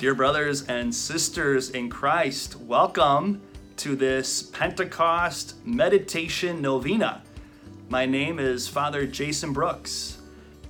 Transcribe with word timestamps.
Dear 0.00 0.14
brothers 0.14 0.62
and 0.62 0.94
sisters 0.94 1.68
in 1.68 1.90
Christ, 1.90 2.56
welcome 2.56 3.42
to 3.76 3.94
this 3.94 4.44
Pentecost 4.44 5.56
meditation 5.66 6.62
novena. 6.62 7.20
My 7.90 8.06
name 8.06 8.38
is 8.38 8.66
Father 8.66 9.06
Jason 9.06 9.52
Brooks, 9.52 10.16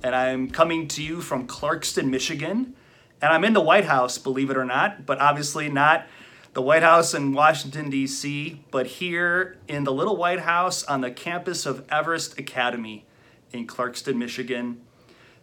and 0.03 0.13
I'm 0.13 0.49
coming 0.49 0.85
to 0.89 1.01
you 1.01 1.21
from 1.21 1.47
Clarkston, 1.47 2.09
Michigan. 2.09 2.75
And 3.21 3.31
I'm 3.31 3.45
in 3.45 3.53
the 3.53 3.61
White 3.61 3.85
House, 3.85 4.17
believe 4.17 4.49
it 4.49 4.57
or 4.57 4.65
not, 4.65 5.05
but 5.05 5.21
obviously 5.21 5.69
not 5.69 6.07
the 6.51 6.61
White 6.61 6.83
House 6.83 7.13
in 7.13 7.31
Washington, 7.31 7.89
D.C., 7.89 8.61
but 8.69 8.85
here 8.85 9.55
in 9.65 9.85
the 9.85 9.93
little 9.93 10.17
White 10.17 10.41
House 10.41 10.83
on 10.83 10.99
the 10.99 11.09
campus 11.09 11.65
of 11.65 11.87
Everest 11.89 12.37
Academy 12.37 13.05
in 13.53 13.65
Clarkston, 13.65 14.17
Michigan. 14.17 14.81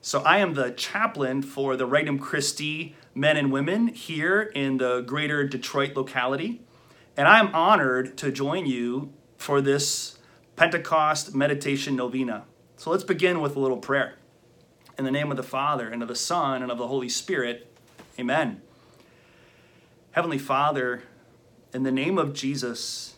So 0.00 0.20
I 0.20 0.38
am 0.38 0.54
the 0.54 0.70
chaplain 0.72 1.42
for 1.42 1.74
the 1.74 1.86
Regnum 1.86 2.18
Christi 2.18 2.94
men 3.18 3.36
and 3.36 3.50
women 3.50 3.88
here 3.88 4.42
in 4.42 4.78
the 4.78 5.00
greater 5.00 5.42
Detroit 5.42 5.96
locality. 5.96 6.62
And 7.16 7.26
I'm 7.26 7.52
honored 7.52 8.16
to 8.18 8.30
join 8.30 8.64
you 8.64 9.12
for 9.36 9.60
this 9.60 10.18
Pentecost 10.54 11.34
meditation 11.34 11.96
novena. 11.96 12.44
So 12.76 12.90
let's 12.90 13.02
begin 13.02 13.40
with 13.40 13.56
a 13.56 13.58
little 13.58 13.78
prayer. 13.78 14.14
In 14.96 15.04
the 15.04 15.10
name 15.10 15.32
of 15.32 15.36
the 15.36 15.42
Father, 15.42 15.88
and 15.88 16.00
of 16.00 16.08
the 16.08 16.14
Son, 16.14 16.62
and 16.62 16.70
of 16.70 16.78
the 16.78 16.86
Holy 16.86 17.08
Spirit, 17.08 17.72
amen. 18.20 18.62
Heavenly 20.12 20.38
Father, 20.38 21.02
in 21.74 21.82
the 21.82 21.92
name 21.92 22.18
of 22.18 22.34
Jesus, 22.34 23.16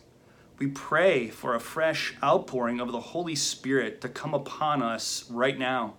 we 0.57 0.65
pray 0.65 1.27
for 1.27 1.53
a 1.53 1.59
fresh 1.59 2.15
outpouring 2.23 2.79
of 2.79 2.91
the 2.91 2.99
Holy 2.99 3.35
Spirit 3.35 4.01
to 4.01 4.09
come 4.09 4.33
upon 4.33 4.81
us 4.81 5.29
right 5.29 5.59
now. 5.59 5.93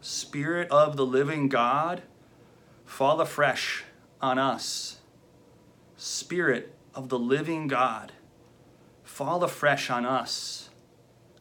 Spirit 0.00 0.70
of 0.70 0.96
the 0.96 1.06
living 1.06 1.48
God, 1.48 2.02
fall 2.88 3.20
afresh 3.20 3.84
on 4.20 4.38
us. 4.38 4.96
Spirit 5.98 6.74
of 6.94 7.10
the 7.10 7.18
living 7.18 7.68
God, 7.68 8.12
fall 9.04 9.44
afresh 9.44 9.90
on 9.90 10.06
us 10.06 10.70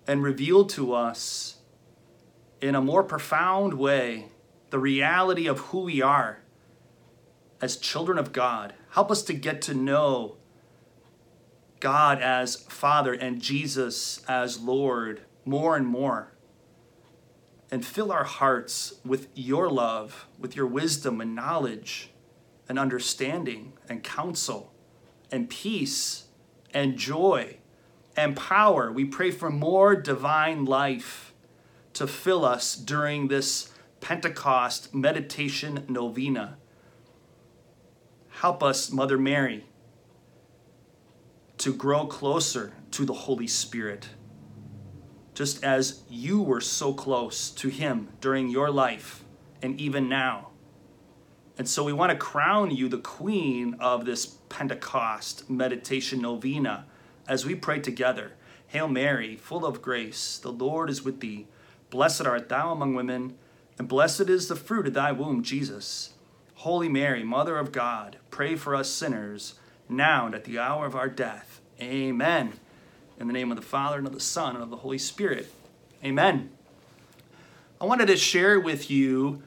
and 0.06 0.22
reveal 0.22 0.66
to 0.66 0.94
us 0.94 1.58
in 2.62 2.76
a 2.76 2.82
more 2.82 3.04
profound 3.04 3.76
way 3.76 4.28
the 4.72 4.78
reality 4.78 5.48
of 5.48 5.60
who 5.60 5.82
we 5.84 6.02
are 6.02 6.40
as 7.62 7.78
children 7.78 8.18
of 8.18 8.34
God. 8.34 8.74
Help 8.92 9.10
us 9.10 9.24
to 9.24 9.34
get 9.34 9.62
to 9.64 9.74
know 9.74 10.36
God 11.80 12.22
as 12.22 12.58
Father 12.58 13.14
and 13.14 13.42
Jesus 13.42 14.24
as 14.28 14.60
Lord 14.60 15.22
more 15.46 15.78
and 15.78 15.88
more 15.88 16.34
and 17.70 17.86
fill 17.86 18.12
our 18.12 18.24
hearts 18.24 18.96
with 19.04 19.28
your 19.36 19.70
love, 19.70 20.28
with 20.40 20.56
your 20.56 20.68
wisdom 20.68 21.20
and 21.20 21.36
knowledge 21.36 22.12
and 22.70 22.80
understanding 22.80 23.74
and 23.90 24.04
counsel 24.04 24.74
and 25.32 25.50
peace 25.50 26.26
and 26.74 26.98
joy 26.98 27.58
and 28.16 28.36
power. 28.36 28.92
We 28.92 29.06
pray 29.06 29.32
for 29.32 29.50
more 29.50 29.96
divine 29.96 30.66
life 30.66 31.34
to 31.94 32.08
fill 32.08 32.46
us 32.46 32.76
during 32.76 33.28
this 33.28 33.72
Pentecost 34.00 34.94
meditation 34.94 35.86
novena. 35.88 36.58
Help 38.30 38.62
us, 38.62 38.92
Mother 38.92 39.18
Mary, 39.18 39.66
to 41.58 41.74
grow 41.74 42.06
closer 42.06 42.74
to 42.92 43.04
the 43.04 43.14
Holy 43.14 43.48
Spirit 43.48 44.10
just 45.38 45.64
as 45.64 46.02
you 46.10 46.42
were 46.42 46.60
so 46.60 46.92
close 46.92 47.52
to 47.52 47.70
Him 47.70 48.08
during 48.20 48.50
your 48.50 48.72
life 48.72 49.24
and 49.62 49.80
even 49.80 50.10
now. 50.10 50.48
And 51.60 51.70
so 51.70 51.84
we 51.84 51.94
want 51.94 52.10
to 52.10 52.18
crown 52.18 52.72
you 52.72 52.90
the 52.90 52.98
queen 52.98 53.76
of 53.80 54.04
this 54.04 54.26
Pentecost 54.26 55.48
meditation 55.48 56.24
novena 56.24 56.88
as 57.28 57.46
we 57.46 57.54
pray 57.54 57.80
together. 57.80 58.32
Hail 58.66 58.88
Mary, 58.88 59.36
full 59.36 59.64
of 59.64 59.80
grace, 59.80 60.40
the 60.40 60.52
Lord 60.52 60.90
is 60.90 61.04
with 61.04 61.20
thee. 61.20 61.46
Blessed 61.92 62.26
art 62.26 62.50
thou 62.50 62.72
among 62.72 62.96
women, 62.96 63.36
and 63.78 63.88
blessed 63.88 64.30
is 64.32 64.48
the 64.48 64.56
fruit 64.56 64.88
of 64.88 64.96
thy 64.96 65.12
womb, 65.12 65.44
Jesus. 65.44 66.16
Holy 66.56 66.90
Mary, 66.90 67.24
Mother 67.24 67.60
of 67.60 67.72
God, 67.72 68.18
pray 68.32 68.56
for 68.56 68.74
us 68.74 68.90
sinners, 68.90 69.54
now 69.88 70.26
and 70.26 70.34
at 70.34 70.46
the 70.46 70.58
hour 70.58 70.88
of 70.88 70.96
our 70.96 71.10
death. 71.10 71.62
Amen. 71.80 72.54
In 73.20 73.26
the 73.26 73.34
name 73.34 73.52
of 73.52 73.58
the 73.58 73.64
Father, 73.64 73.98
and 73.98 74.06
of 74.06 74.14
the 74.14 74.20
Son, 74.20 74.54
and 74.54 74.64
of 74.64 74.70
the 74.70 74.78
Holy 74.78 75.00
Spirit. 75.00 75.52
Amen. 76.04 76.52
I 77.82 77.86
wanted 77.86 78.08
to 78.08 78.18
share 78.18 78.60
with 78.60 78.92
you 78.92 79.42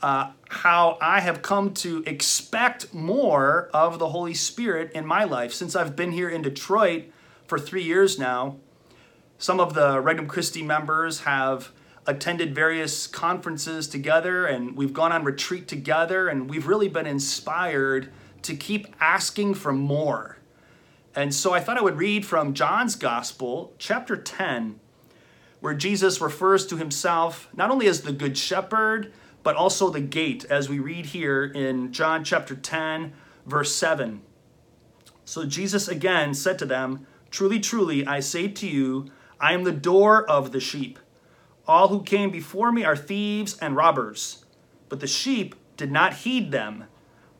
uh, 0.00 0.30
how 0.48 0.96
I 1.00 1.20
have 1.20 1.42
come 1.42 1.74
to 1.74 2.02
expect 2.06 2.94
more 2.94 3.68
of 3.74 3.98
the 3.98 4.08
Holy 4.08 4.32
Spirit 4.32 4.92
in 4.92 5.04
my 5.04 5.24
life 5.24 5.52
since 5.52 5.76
I've 5.76 5.94
been 5.94 6.12
here 6.12 6.30
in 6.30 6.40
Detroit 6.40 7.04
for 7.46 7.58
three 7.58 7.82
years 7.82 8.18
now. 8.18 8.56
Some 9.36 9.60
of 9.60 9.74
the 9.74 10.00
Regnum 10.00 10.26
Christi 10.26 10.62
members 10.62 11.20
have 11.20 11.72
attended 12.06 12.54
various 12.54 13.06
conferences 13.06 13.88
together 13.88 14.46
and 14.46 14.74
we've 14.74 14.94
gone 14.94 15.12
on 15.12 15.24
retreat 15.24 15.68
together 15.68 16.28
and 16.28 16.48
we've 16.48 16.66
really 16.66 16.88
been 16.88 17.06
inspired 17.06 18.10
to 18.42 18.56
keep 18.56 18.86
asking 19.00 19.54
for 19.54 19.72
more 19.72 20.38
and 21.16 21.34
so 21.34 21.54
I 21.54 21.60
thought 21.60 21.78
I 21.78 21.82
would 21.82 21.96
read 21.96 22.26
from 22.26 22.52
John's 22.52 22.94
Gospel, 22.94 23.72
chapter 23.78 24.18
10, 24.18 24.78
where 25.60 25.72
Jesus 25.72 26.20
refers 26.20 26.66
to 26.66 26.76
himself 26.76 27.48
not 27.56 27.70
only 27.70 27.86
as 27.86 28.02
the 28.02 28.12
Good 28.12 28.36
Shepherd, 28.36 29.14
but 29.42 29.56
also 29.56 29.88
the 29.88 30.02
gate, 30.02 30.44
as 30.50 30.68
we 30.68 30.78
read 30.78 31.06
here 31.06 31.42
in 31.42 31.90
John 31.90 32.22
chapter 32.22 32.54
10, 32.54 33.14
verse 33.46 33.74
7. 33.74 34.20
So 35.24 35.46
Jesus 35.46 35.88
again 35.88 36.34
said 36.34 36.58
to 36.58 36.66
them, 36.66 37.06
Truly, 37.30 37.60
truly, 37.60 38.06
I 38.06 38.20
say 38.20 38.48
to 38.48 38.66
you, 38.66 39.10
I 39.40 39.54
am 39.54 39.64
the 39.64 39.72
door 39.72 40.28
of 40.28 40.52
the 40.52 40.60
sheep. 40.60 40.98
All 41.66 41.88
who 41.88 42.02
came 42.02 42.30
before 42.30 42.70
me 42.72 42.84
are 42.84 42.94
thieves 42.94 43.56
and 43.58 43.74
robbers, 43.74 44.44
but 44.90 45.00
the 45.00 45.06
sheep 45.06 45.54
did 45.78 45.90
not 45.90 46.12
heed 46.12 46.50
them. 46.50 46.84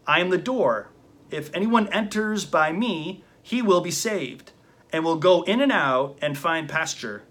I 0.06 0.20
am 0.20 0.30
the 0.30 0.38
door. 0.38 0.88
If 1.30 1.54
anyone 1.54 1.88
enters 1.92 2.46
by 2.46 2.72
me, 2.72 3.22
he 3.46 3.62
will 3.62 3.80
be 3.80 3.92
saved, 3.92 4.50
and 4.92 5.04
will 5.04 5.14
go 5.14 5.42
in 5.42 5.60
and 5.60 5.70
out 5.70 6.18
and 6.20 6.36
find 6.36 6.68
pasture. 6.68 7.22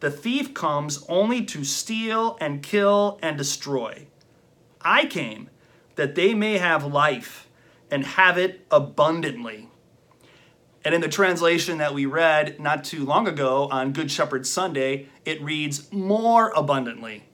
The 0.00 0.10
thief 0.10 0.54
comes 0.54 1.04
only 1.06 1.44
to 1.44 1.64
steal 1.64 2.38
and 2.40 2.62
kill 2.62 3.18
and 3.20 3.36
destroy. 3.36 4.06
I 4.80 5.04
came 5.04 5.50
that 5.96 6.14
they 6.14 6.32
may 6.32 6.56
have 6.56 6.86
life 6.86 7.46
and 7.90 8.06
have 8.06 8.38
it 8.38 8.64
abundantly. 8.70 9.68
And 10.82 10.94
in 10.94 11.02
the 11.02 11.08
translation 11.08 11.76
that 11.76 11.92
we 11.92 12.06
read 12.06 12.58
not 12.58 12.82
too 12.82 13.04
long 13.04 13.28
ago 13.28 13.68
on 13.70 13.92
Good 13.92 14.10
Shepherd 14.10 14.46
Sunday, 14.46 15.08
it 15.26 15.42
reads 15.42 15.92
more 15.92 16.54
abundantly. 16.56 17.24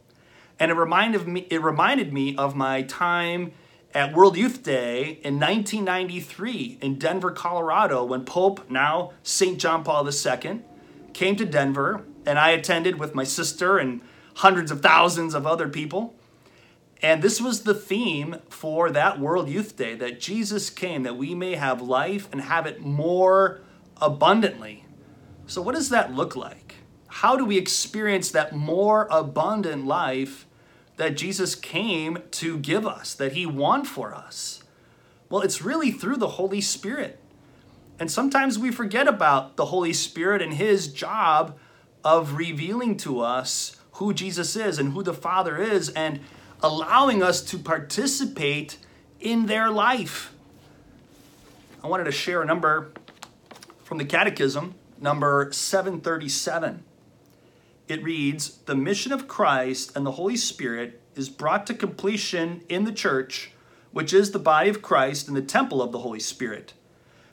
And 0.59 0.73
it 0.73 0.75
reminded 0.75 1.29
me, 1.29 1.47
it 1.49 1.63
reminded 1.63 2.13
me 2.13 2.35
of 2.35 2.57
my 2.57 2.83
time 2.83 3.53
at 3.97 4.13
World 4.13 4.37
Youth 4.37 4.63
Day 4.63 5.19
in 5.25 5.41
1993 5.41 6.81
in 6.83 6.99
Denver, 6.99 7.31
Colorado, 7.31 8.05
when 8.05 8.27
Pope, 8.27 8.69
now 8.69 9.13
St. 9.23 9.59
John 9.59 9.83
Paul 9.83 10.07
II, 10.07 10.61
came 11.15 11.35
to 11.37 11.47
Denver, 11.47 12.05
and 12.27 12.39
I 12.39 12.51
attended 12.51 13.01
with 13.01 13.15
my 13.15 13.25
sister 13.25 13.79
and 13.79 14.03
hundreds 14.35 14.71
of 14.71 14.83
thousands 14.83 15.33
of 15.33 15.47
other 15.47 15.67
people. 15.71 16.15
And 17.01 17.23
this 17.23 17.41
was 17.41 17.63
the 17.63 17.73
theme 17.73 18.37
for 18.51 18.91
that 18.91 19.19
World 19.19 19.49
Youth 19.49 19.79
Day 19.79 19.95
that 19.95 20.21
Jesus 20.21 20.69
came 20.69 21.03
that 21.05 21.17
we 21.17 21.35
may 21.35 21.55
have 21.55 21.81
life 21.81 22.29
and 22.31 22.43
have 22.43 22.67
it 22.67 22.83
more 22.83 23.63
abundantly. 23.97 24.85
So, 25.47 25.63
what 25.63 25.75
does 25.75 25.89
that 25.89 26.13
look 26.13 26.37
like? 26.37 26.75
How 27.07 27.35
do 27.35 27.47
we 27.47 27.57
experience 27.57 28.31
that 28.33 28.55
more 28.55 29.09
abundant 29.11 29.87
life 29.87 30.47
that 30.97 31.17
Jesus 31.17 31.55
came 31.55 32.19
to 32.33 32.59
give 32.59 32.87
us, 32.87 33.15
that 33.15 33.33
he 33.33 33.47
won 33.47 33.85
for 33.85 34.15
us? 34.15 34.63
Well, 35.29 35.43
it's 35.43 35.63
really 35.63 35.91
through 35.91 36.17
the 36.17 36.29
Holy 36.29 36.61
Spirit. 36.61 37.19
And 37.99 38.11
sometimes 38.11 38.59
we 38.59 38.71
forget 38.71 39.09
about 39.09 39.57
the 39.57 39.67
Holy 39.67 39.93
Spirit 39.93 40.43
and 40.43 40.55
his 40.55 40.89
job 40.89 41.59
of 42.05 42.35
revealing 42.37 42.97
to 42.99 43.21
us 43.21 43.77
who 43.93 44.13
Jesus 44.13 44.55
is 44.57 44.79
and 44.79 44.93
who 44.93 45.03
the 45.03 45.15
Father 45.15 45.61
is 45.61 45.89
and 45.91 46.21
allowing 46.63 47.23
us 47.23 47.43
to 47.43 47.59
participate 47.59 48.79
in 49.21 49.47
their 49.47 49.71
life. 49.71 50.33
I 51.83 51.89
wanted 51.89 52.05
to 52.05 52.13
share 52.13 52.43
a 52.43 52.47
number 52.47 52.93
from 53.85 53.99
the 53.99 54.05
Catechism, 54.05 54.75
number 55.01 55.51
737. 55.53 56.83
It 57.89 58.03
reads 58.03 58.59
The 58.67 58.75
mission 58.75 59.13
of 59.13 59.29
Christ 59.29 59.97
and 59.97 60.05
the 60.05 60.13
Holy 60.13 60.37
Spirit 60.37 61.01
is 61.15 61.29
brought 61.29 61.67
to 61.67 61.75
completion 61.75 62.63
in 62.69 62.85
the 62.85 62.93
church, 62.93 63.53
which 63.93 64.13
is 64.13 64.31
the 64.31 64.39
body 64.39 64.69
of 64.69 64.83
Christ 64.83 65.29
and 65.29 65.37
the 65.37 65.43
temple 65.43 65.81
of 65.81 65.93
the 65.93 66.01
Holy 66.01 66.21
Spirit. 66.21 66.75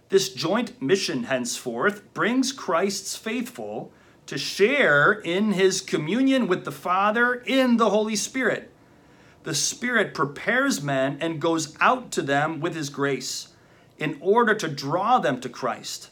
This 0.09 0.29
joint 0.29 0.79
mission, 0.81 1.23
henceforth, 1.23 2.13
brings 2.13 2.51
Christ's 2.51 3.15
faithful 3.15 3.91
to 4.27 4.37
share 4.37 5.11
in 5.11 5.53
his 5.53 5.81
communion 5.81 6.47
with 6.47 6.65
the 6.65 6.71
Father 6.71 7.33
in 7.33 7.77
the 7.77 7.89
Holy 7.89 8.15
Spirit. 8.15 8.69
the 9.43 9.53
Spirit 9.55 10.13
prepares 10.13 10.81
men 10.81 11.17
and 11.19 11.41
goes 11.41 11.75
out 11.81 12.11
to 12.11 12.21
them 12.21 12.59
with 12.61 12.75
His 12.75 12.89
grace 12.89 13.49
in 13.97 14.17
order 14.21 14.53
to 14.55 14.67
draw 14.67 15.19
them 15.19 15.41
to 15.41 15.49
Christ. 15.49 16.09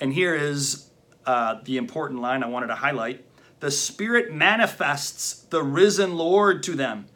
And 0.00 0.12
here 0.12 0.34
is 0.34 0.90
uh, 1.26 1.56
the 1.64 1.76
important 1.76 2.20
line 2.20 2.42
I 2.42 2.46
wanted 2.46 2.68
to 2.68 2.76
highlight 2.76 3.24
the 3.60 3.70
Spirit 3.70 4.32
manifests 4.32 5.42
the 5.50 5.62
risen 5.62 6.16
Lord 6.16 6.62
to 6.64 6.74
them, 6.74 7.06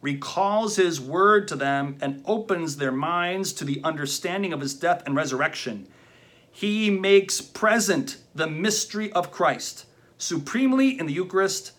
recalls 0.00 0.76
His 0.76 1.00
word 1.00 1.46
to 1.48 1.56
them, 1.56 1.96
and 2.00 2.22
opens 2.26 2.76
their 2.76 2.92
minds 2.92 3.52
to 3.54 3.64
the 3.64 3.80
understanding 3.84 4.52
of 4.52 4.60
His 4.60 4.74
death 4.74 5.02
and 5.06 5.14
resurrection. 5.14 5.86
He 6.50 6.90
makes 6.90 7.40
present 7.40 8.18
the 8.34 8.46
mystery 8.46 9.12
of 9.12 9.30
Christ 9.30 9.86
supremely 10.18 10.98
in 10.98 11.06
the 11.06 11.12
Eucharist 11.12 11.72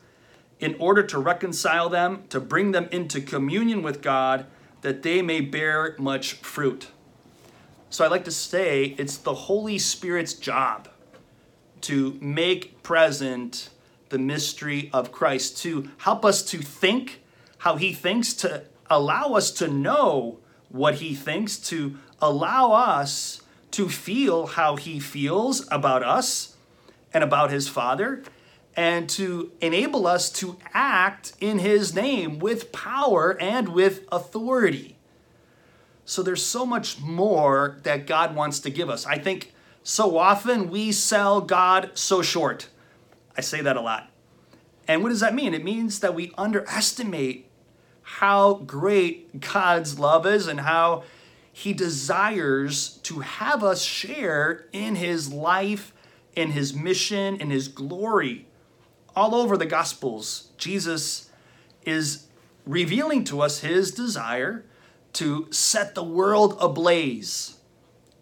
in 0.60 0.76
order 0.80 1.04
to 1.04 1.20
reconcile 1.20 1.90
them, 1.90 2.24
to 2.30 2.40
bring 2.40 2.72
them 2.72 2.88
into 2.92 3.22
communion 3.22 3.82
with 3.82 4.02
God, 4.02 4.46
that 4.82 5.04
they 5.04 5.22
may 5.22 5.42
bear 5.42 5.96
much 5.98 6.34
fruit. 6.34 6.88
So 7.90 8.04
I 8.04 8.08
like 8.08 8.26
to 8.26 8.32
say 8.32 8.96
it's 8.98 9.18
the 9.18 9.34
Holy 9.34 9.78
Spirit's 9.78 10.34
job 10.34 10.90
to 11.82 12.18
make 12.22 12.82
present 12.82 13.70
the 14.14 14.20
mystery 14.20 14.90
of 14.94 15.12
Christ, 15.12 15.58
to 15.64 15.90
help 15.98 16.24
us 16.24 16.42
to 16.44 16.60
think 16.60 17.22
how 17.58 17.76
He 17.76 17.92
thinks, 17.92 18.34
to 18.36 18.64
allow 18.90 19.34
us 19.34 19.52
to 19.52 19.68
know 19.68 20.40
what 20.70 20.96
He 20.96 21.14
thinks, 21.16 21.58
to 21.58 21.98
allow 22.22 22.72
us 22.72 23.42
to 23.72 23.90
feel 23.90 24.46
how 24.46 24.76
He 24.78 25.00
feels 25.00 25.68
about 25.72 26.04
us 26.04 26.56
and 27.14 27.24
about 27.24 27.52
His 27.52 27.68
Father, 27.68 28.24
and 28.76 29.10
to 29.10 29.52
enable 29.62 30.08
us 30.08 30.30
to 30.32 30.58
act 30.74 31.34
in 31.42 31.60
His 31.60 31.94
name 31.94 32.40
with 32.40 32.72
power 32.72 33.36
and 33.42 33.70
with 33.70 34.06
authority. 34.12 34.96
So 36.06 36.22
there's 36.22 36.46
so 36.46 36.66
much 36.66 37.00
more 37.00 37.80
that 37.84 38.08
God 38.08 38.36
wants 38.36 38.60
to 38.60 38.70
give 38.70 38.90
us. 38.90 39.06
I 39.06 39.18
think 39.18 39.54
so 39.84 40.18
often 40.18 40.70
we 40.70 40.92
sell 40.92 41.42
God 41.42 41.92
so 41.94 42.22
short. 42.22 42.68
I 43.38 43.42
say 43.42 43.62
that 43.62 43.78
a 43.78 43.82
lot. 43.82 44.10
And 44.88 45.02
what 45.02 45.10
does 45.10 45.22
that 45.22 45.34
mean? 45.34 45.54
It 45.54 45.64
means 45.64 46.00
that 46.00 46.14
we 46.14 46.34
underestimate 46.38 47.50
how 48.02 48.56
great 48.56 49.40
God's 49.40 49.98
love 49.98 50.26
is 50.26 50.48
and 50.48 50.62
how 50.62 51.04
He 51.52 51.74
desires 51.74 53.00
to 53.04 53.22
have 53.22 53.64
us 53.64 53.82
share 53.82 54.66
in 54.74 54.96
His 54.96 55.32
life, 55.32 55.94
in 56.36 56.52
His 56.52 56.74
mission, 56.74 57.38
in 57.38 57.50
His 57.50 57.68
glory 57.68 58.48
all 59.16 59.36
over 59.36 59.58
the 59.58 59.66
Gospels, 59.66 60.50
Jesus 60.58 61.30
is 61.86 62.28
revealing 62.66 63.24
to 63.26 63.42
us 63.42 63.60
his 63.60 63.92
desire 63.92 64.66
to 65.14 65.48
set 65.52 65.96
the 65.96 66.04
world 66.04 66.58
ablaze. 66.60 67.58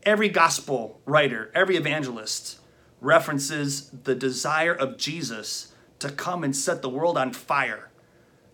Every 0.04 0.30
gospel 0.30 1.00
writer, 1.06 1.52
every 1.54 1.78
evangelist 1.78 2.60
references 3.02 3.90
the 3.90 4.16
desire 4.16 4.74
of 4.74 4.98
Jesus 4.98 5.74
to 6.00 6.10
come 6.10 6.44
and 6.44 6.56
set 6.56 6.82
the 6.82 6.90
world 6.90 7.18
on 7.18 7.34
fire. 7.34 7.90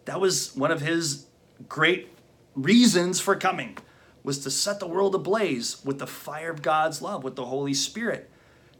That 0.05 0.19
was 0.19 0.55
one 0.55 0.71
of 0.71 0.81
his 0.81 1.27
great 1.67 2.09
reasons 2.55 3.19
for 3.19 3.35
coming 3.35 3.77
was 4.23 4.39
to 4.39 4.51
set 4.51 4.79
the 4.79 4.88
world 4.88 5.15
ablaze 5.15 5.83
with 5.85 5.99
the 5.99 6.07
fire 6.07 6.49
of 6.49 6.61
God's 6.61 7.01
love, 7.01 7.23
with 7.23 7.35
the 7.35 7.45
Holy 7.45 7.73
Spirit, 7.73 8.29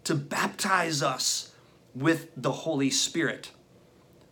to 0.04 0.16
baptize 0.16 1.02
us 1.02 1.54
with 1.96 2.30
the 2.36 2.52
Holy 2.52 2.90
Spirit. 2.90 3.52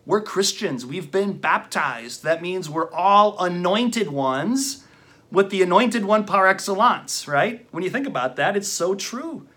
We're 0.05 0.21
Christians. 0.21 0.85
We've 0.85 1.09
been 1.09 1.37
baptized. 1.39 2.23
That 2.23 2.41
means 2.41 2.69
we're 2.69 2.91
all 2.91 3.41
anointed 3.43 4.09
ones 4.09 4.83
with 5.31 5.49
the 5.49 5.61
anointed 5.61 6.05
one 6.05 6.25
par 6.25 6.47
excellence, 6.47 7.27
right? 7.27 7.65
When 7.71 7.83
you 7.83 7.89
think 7.89 8.07
about 8.07 8.35
that, 8.35 8.55
it's 8.55 8.67
so 8.67 8.93
true. 8.93 9.47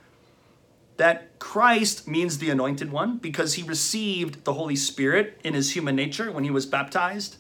That 0.99 1.39
Christ 1.39 2.07
means 2.07 2.39
the 2.39 2.51
anointed 2.51 2.93
one 2.93 3.19
because 3.19 3.55
he 3.55 3.63
received 3.63 4.45
the 4.45 4.53
Holy 4.53 4.77
Spirit 4.77 5.41
in 5.43 5.55
his 5.55 5.75
human 5.75 5.97
nature 5.97 6.31
when 6.31 6.45
he 6.45 6.51
was 6.51 6.67
baptized. 6.67 7.37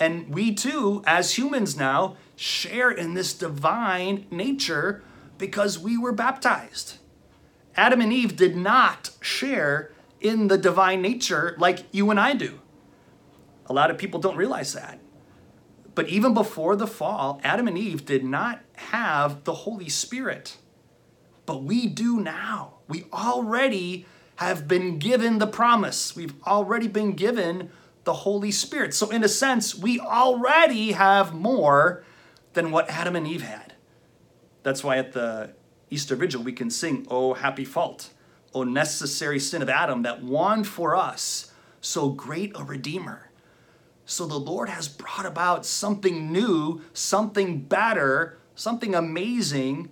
And 0.00 0.28
we 0.28 0.54
too, 0.54 1.02
as 1.06 1.36
humans 1.36 1.76
now, 1.76 2.16
share 2.34 2.90
in 2.90 3.14
this 3.14 3.34
divine 3.34 4.26
nature 4.30 5.02
because 5.36 5.78
we 5.78 5.98
were 5.98 6.12
baptized. 6.12 6.94
Adam 7.76 8.00
and 8.00 8.12
Eve 8.12 8.36
did 8.36 8.56
not 8.56 9.10
share 9.20 9.92
in 10.20 10.48
the 10.48 10.58
divine 10.58 11.02
nature 11.02 11.54
like 11.58 11.84
you 11.92 12.10
and 12.10 12.18
I 12.18 12.34
do. 12.34 12.60
A 13.66 13.72
lot 13.72 13.90
of 13.90 13.98
people 13.98 14.18
don't 14.18 14.36
realize 14.36 14.72
that. 14.72 14.98
But 15.94 16.08
even 16.08 16.32
before 16.32 16.74
the 16.74 16.86
fall, 16.86 17.40
Adam 17.44 17.68
and 17.68 17.76
Eve 17.76 18.06
did 18.06 18.24
not 18.24 18.60
have 18.76 19.44
the 19.44 19.52
Holy 19.52 19.88
Spirit. 19.88 20.56
But 21.44 21.64
we 21.64 21.86
do 21.86 22.20
now. 22.20 22.77
We 22.88 23.04
already 23.12 24.06
have 24.36 24.66
been 24.66 24.98
given 24.98 25.38
the 25.38 25.46
promise. 25.46 26.16
We've 26.16 26.34
already 26.46 26.88
been 26.88 27.12
given 27.12 27.70
the 28.04 28.12
Holy 28.12 28.50
Spirit. 28.50 28.94
So, 28.94 29.10
in 29.10 29.22
a 29.22 29.28
sense, 29.28 29.74
we 29.74 30.00
already 30.00 30.92
have 30.92 31.34
more 31.34 32.04
than 32.54 32.70
what 32.70 32.88
Adam 32.88 33.14
and 33.14 33.26
Eve 33.26 33.42
had. 33.42 33.74
That's 34.62 34.82
why 34.82 34.96
at 34.96 35.12
the 35.12 35.50
Easter 35.90 36.16
Vigil 36.16 36.42
we 36.42 36.52
can 36.52 36.70
sing, 36.70 37.06
Oh, 37.10 37.34
happy 37.34 37.64
fault 37.64 38.10
O 38.54 38.64
necessary 38.64 39.38
sin 39.38 39.62
of 39.62 39.68
Adam 39.68 40.02
that 40.02 40.22
won 40.22 40.64
for 40.64 40.96
us 40.96 41.52
so 41.80 42.08
great 42.10 42.52
a 42.54 42.64
Redeemer. 42.64 43.30
So 44.04 44.26
the 44.26 44.38
Lord 44.38 44.68
has 44.68 44.88
brought 44.88 45.26
about 45.26 45.66
something 45.66 46.32
new, 46.32 46.82
something 46.92 47.60
better, 47.60 48.38
something 48.54 48.94
amazing 48.94 49.90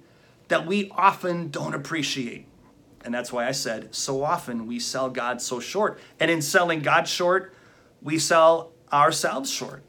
that 0.49 0.67
we 0.67 0.91
often 0.91 1.51
don't 1.51 1.75
appreciate. 1.75 2.47
And 3.05 3.15
that's 3.15 3.33
why 3.33 3.47
I 3.47 3.53
said, 3.53 3.95
so 3.95 4.25
often 4.25 4.67
we 4.67 4.81
sell 4.81 5.11
God 5.11 5.41
so 5.41 5.61
short. 5.61 6.01
And 6.19 6.31
in 6.31 6.43
selling 6.43 6.81
God 6.81 7.07
short, 7.07 7.55
we 8.03 8.19
sell 8.19 8.73
ourselves 8.93 9.51
short. 9.51 9.83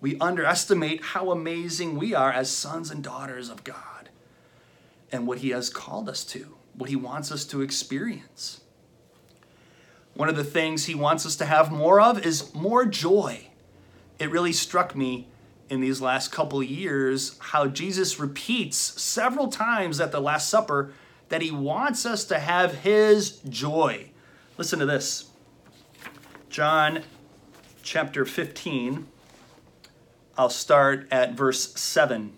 We 0.00 0.18
underestimate 0.18 1.02
how 1.02 1.30
amazing 1.30 1.96
we 1.96 2.14
are 2.14 2.32
as 2.32 2.50
sons 2.50 2.90
and 2.90 3.02
daughters 3.02 3.48
of 3.48 3.64
God 3.64 4.10
and 5.10 5.26
what 5.26 5.38
He 5.38 5.50
has 5.50 5.70
called 5.70 6.08
us 6.08 6.24
to 6.24 6.56
what 6.76 6.90
He 6.90 6.96
wants 6.96 7.30
us 7.30 7.44
to 7.46 7.62
experience. 7.62 8.60
One 10.14 10.28
of 10.28 10.36
the 10.36 10.44
things 10.44 10.86
He 10.86 10.94
wants 10.94 11.24
us 11.24 11.36
to 11.36 11.44
have 11.44 11.72
more 11.72 12.00
of 12.00 12.24
is 12.24 12.54
more 12.54 12.84
joy. 12.84 13.48
It 14.18 14.30
really 14.30 14.52
struck 14.52 14.94
me 14.94 15.28
in 15.70 15.80
these 15.80 16.00
last 16.00 16.30
couple 16.30 16.62
years 16.62 17.36
how 17.38 17.66
Jesus 17.66 18.20
repeats 18.20 18.76
several 18.76 19.48
times 19.48 20.00
at 20.00 20.12
the 20.12 20.20
Last 20.20 20.48
Supper 20.48 20.92
that 21.34 21.42
He 21.42 21.50
wants 21.50 22.06
us 22.06 22.24
to 22.26 22.38
have 22.38 22.82
His 22.82 23.40
joy. 23.48 24.08
Listen 24.56 24.78
to 24.78 24.86
this 24.86 25.30
John 26.48 27.02
chapter 27.82 28.24
15. 28.24 29.08
I'll 30.38 30.48
start 30.48 31.08
at 31.10 31.32
verse 31.32 31.74
7. 31.74 32.34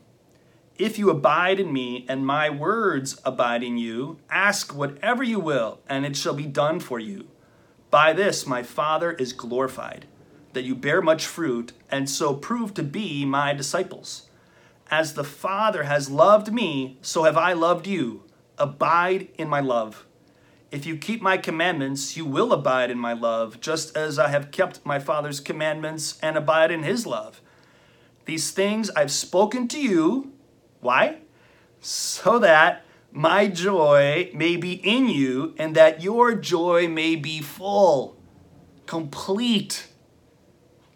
If 0.78 0.98
you 0.98 1.10
abide 1.10 1.60
in 1.60 1.74
me 1.74 2.06
and 2.08 2.26
my 2.26 2.48
words 2.48 3.20
abide 3.22 3.62
in 3.62 3.76
you, 3.76 4.18
ask 4.30 4.74
whatever 4.74 5.22
you 5.22 5.40
will, 5.40 5.78
and 5.86 6.06
it 6.06 6.16
shall 6.16 6.32
be 6.32 6.46
done 6.46 6.80
for 6.80 6.98
you. 6.98 7.26
By 7.90 8.14
this 8.14 8.46
my 8.46 8.62
Father 8.62 9.12
is 9.12 9.34
glorified, 9.34 10.06
that 10.54 10.64
you 10.64 10.74
bear 10.74 11.02
much 11.02 11.26
fruit, 11.26 11.74
and 11.90 12.08
so 12.08 12.32
prove 12.32 12.72
to 12.72 12.82
be 12.82 13.26
my 13.26 13.52
disciples. 13.52 14.30
As 14.90 15.12
the 15.12 15.22
Father 15.22 15.82
has 15.82 16.08
loved 16.08 16.50
me, 16.50 16.96
so 17.02 17.24
have 17.24 17.36
I 17.36 17.52
loved 17.52 17.86
you. 17.86 18.22
Abide 18.58 19.28
in 19.36 19.48
my 19.48 19.60
love. 19.60 20.06
If 20.70 20.86
you 20.86 20.96
keep 20.96 21.22
my 21.22 21.36
commandments, 21.36 22.16
you 22.16 22.24
will 22.24 22.52
abide 22.52 22.90
in 22.90 22.98
my 22.98 23.12
love, 23.12 23.60
just 23.60 23.96
as 23.96 24.18
I 24.18 24.28
have 24.28 24.50
kept 24.50 24.84
my 24.84 24.98
Father's 24.98 25.40
commandments 25.40 26.18
and 26.22 26.36
abide 26.36 26.70
in 26.70 26.82
his 26.82 27.06
love. 27.06 27.40
These 28.24 28.50
things 28.50 28.90
I've 28.90 29.12
spoken 29.12 29.68
to 29.68 29.80
you 29.80 30.32
why? 30.80 31.18
So 31.80 32.38
that 32.38 32.84
my 33.10 33.48
joy 33.48 34.30
may 34.34 34.56
be 34.56 34.74
in 34.74 35.08
you 35.08 35.54
and 35.58 35.74
that 35.74 36.02
your 36.02 36.34
joy 36.34 36.86
may 36.86 37.16
be 37.16 37.40
full, 37.40 38.16
complete. 38.86 39.88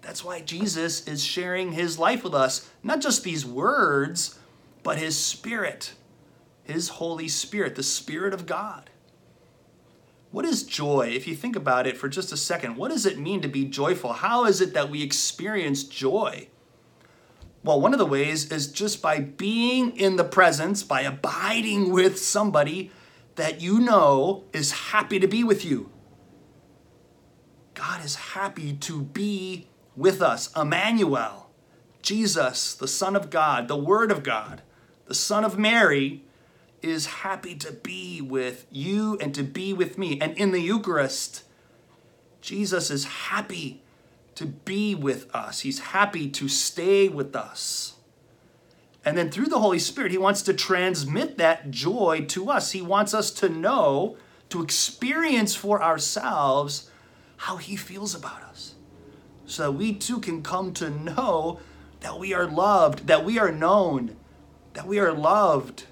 That's 0.02 0.25
why 0.25 0.43
Jesus 0.43 1.07
is 1.09 1.25
sharing 1.25 1.73
his 1.73 1.99
life 1.99 2.23
with 2.23 2.35
us, 2.35 2.71
not 2.83 3.00
just 3.00 3.25
these 3.25 3.45
words, 3.45 4.38
but 4.83 4.99
his 4.99 5.19
spirit, 5.19 5.93
his 6.64 6.88
Holy 6.90 7.29
Spirit, 7.29 7.75
the 7.75 7.83
Spirit 7.83 8.35
of 8.35 8.47
God. 8.47 8.90
What 10.31 10.45
is 10.45 10.62
joy? 10.62 11.11
If 11.12 11.26
you 11.26 11.35
think 11.35 11.57
about 11.57 11.87
it 11.87 11.97
for 11.97 12.09
just 12.09 12.33
a 12.33 12.37
second, 12.37 12.76
what 12.76 12.90
does 12.90 13.05
it 13.05 13.19
mean 13.19 13.40
to 13.43 13.49
be 13.49 13.64
joyful? 13.64 14.12
How 14.12 14.45
is 14.45 14.61
it 14.61 14.75
that 14.75 14.90
we 14.90 15.02
experience 15.02 15.83
joy? 15.83 16.49
Well, 17.64 17.81
one 17.81 17.93
of 17.93 17.99
the 17.99 18.07
ways 18.07 18.50
is 18.50 18.71
just 18.71 19.02
by 19.02 19.21
being 19.21 19.97
in 19.97 20.17
the 20.17 20.25
presence, 20.25 20.83
by 20.83 21.02
abiding 21.02 21.90
with 21.93 22.19
somebody 22.19 22.90
that 23.35 23.61
you 23.61 23.81
know 23.81 24.45
is 24.52 24.73
happy 24.73 25.19
to 25.19 25.26
be 25.26 25.45
with 25.45 25.64
you. 25.64 25.90
God 27.75 28.05
is 28.05 28.14
happy 28.14 28.75
to 28.75 29.02
be 29.02 29.69
with 29.97 30.23
us. 30.23 30.55
Emmanuel, 30.57 31.50
Jesus, 32.02 32.75
the 32.75 32.88
Son 32.88 33.17
of 33.17 33.31
God, 33.31 33.69
the 33.69 33.76
Word 33.76 34.11
of 34.11 34.23
God, 34.23 34.62
the 35.07 35.14
Son 35.14 35.45
of 35.45 35.59
Mary, 35.59 36.25
is 36.83 37.07
happy 37.07 37.55
to 37.57 37.73
be 37.73 38.21
with 38.21 38.67
you 38.71 39.19
and 39.21 39.35
to 39.35 39.43
be 39.43 39.73
with 39.73 39.99
me. 39.99 40.21
And 40.21 40.37
in 40.37 40.53
the 40.53 40.61
Eucharist, 40.61 41.45
Jesus 42.41 42.91
is 42.91 43.05
happy 43.05 43.83
to 44.37 44.47
be 44.47 44.95
with 44.95 45.35
us, 45.35 45.61
He's 45.61 45.81
happy 45.81 46.29
to 46.31 46.49
stay 46.49 47.09
with 47.09 47.37
us. 47.37 47.95
And 49.05 49.17
then 49.17 49.31
through 49.31 49.47
the 49.47 49.59
Holy 49.59 49.79
Spirit, 49.79 50.13
He 50.13 50.19
wants 50.19 50.43
to 50.43 50.55
transmit 50.55 51.39
that 51.39 51.71
joy 51.71 52.25
to 52.29 52.51
us. 52.51 52.73
He 52.73 52.83
wants 52.83 53.15
us 53.15 53.31
to 53.33 53.49
know, 53.49 54.17
to 54.51 54.63
experience 54.63 55.55
for 55.55 55.83
ourselves 55.83 56.91
how 57.37 57.57
He 57.57 57.77
feels 57.77 58.15
about 58.15 58.43
us. 58.43 58.75
So 59.47 59.65
that 59.65 59.73
we 59.73 59.95
too 59.95 60.21
can 60.21 60.43
come 60.43 60.73
to 60.75 60.91
know 60.91 61.61
that 62.01 62.19
we 62.19 62.33
are 62.33 62.47
loved, 62.47 63.07
that 63.07 63.25
we 63.25 63.39
are 63.39 63.53
known, 63.53 64.17
that 64.75 64.87
we 64.87 64.99
are 64.99 65.13
loved, 65.13 65.85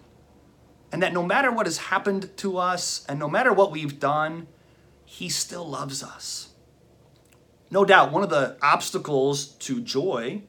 and 0.93 1.03
that 1.03 1.13
no 1.13 1.23
matter 1.23 1.51
what 1.51 1.67
has 1.67 1.79
happened 1.79 2.37
to 2.39 2.59
us 2.59 3.05
and 3.09 3.19
no 3.19 3.29
matter 3.29 3.53
what 3.53 3.71
we've 3.71 3.99
done, 3.99 4.47
He 5.05 5.29
still 5.29 5.69
loves 5.69 6.03
us. 6.03 6.49
No 7.71 7.85
doubt, 7.85 8.13
one 8.13 8.23
of 8.23 8.31
the 8.31 8.57
obstacles 8.63 9.47
to 9.47 9.81
joy 9.81 10.43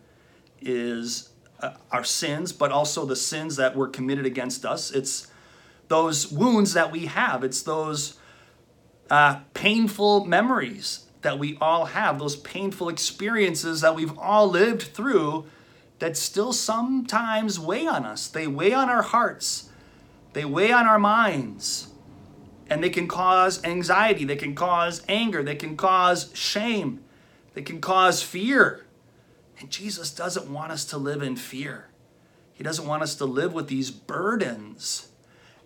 is 0.61 1.29
uh, 1.59 1.73
our 1.91 2.03
sins, 2.03 2.53
but 2.53 2.71
also 2.71 3.05
the 3.05 3.15
sins 3.15 3.57
that 3.57 3.75
were 3.75 3.87
committed 3.87 4.25
against 4.25 4.65
us. 4.65 4.91
It's 4.91 5.27
those 5.89 6.31
wounds 6.31 6.73
that 6.73 6.91
we 6.91 7.07
have, 7.07 7.43
it's 7.43 7.63
those 7.63 8.17
uh, 9.09 9.39
painful 9.53 10.25
memories 10.25 11.05
that 11.21 11.37
we 11.37 11.57
all 11.59 11.85
have, 11.85 12.19
those 12.19 12.37
painful 12.37 12.89
experiences 12.89 13.81
that 13.81 13.95
we've 13.95 14.17
all 14.17 14.47
lived 14.47 14.83
through 14.83 15.45
that 15.99 16.15
still 16.15 16.53
sometimes 16.53 17.59
weigh 17.59 17.85
on 17.85 18.05
us. 18.05 18.27
They 18.27 18.47
weigh 18.47 18.73
on 18.73 18.89
our 18.89 19.01
hearts, 19.01 19.68
they 20.33 20.45
weigh 20.45 20.71
on 20.71 20.85
our 20.85 20.99
minds, 20.99 21.87
and 22.69 22.83
they 22.83 22.89
can 22.89 23.07
cause 23.07 23.63
anxiety, 23.63 24.25
they 24.25 24.35
can 24.35 24.55
cause 24.55 25.01
anger, 25.07 25.41
they 25.43 25.55
can 25.55 25.75
cause 25.75 26.29
shame, 26.33 27.03
they 27.53 27.61
can 27.61 27.81
cause 27.81 28.21
fear. 28.21 28.85
And 29.59 29.69
Jesus 29.69 30.11
doesn't 30.11 30.51
want 30.51 30.71
us 30.71 30.85
to 30.85 30.97
live 30.97 31.21
in 31.21 31.35
fear. 31.35 31.87
He 32.53 32.63
doesn't 32.63 32.87
want 32.87 33.03
us 33.03 33.15
to 33.15 33.25
live 33.25 33.53
with 33.53 33.67
these 33.67 33.91
burdens. 33.91 35.09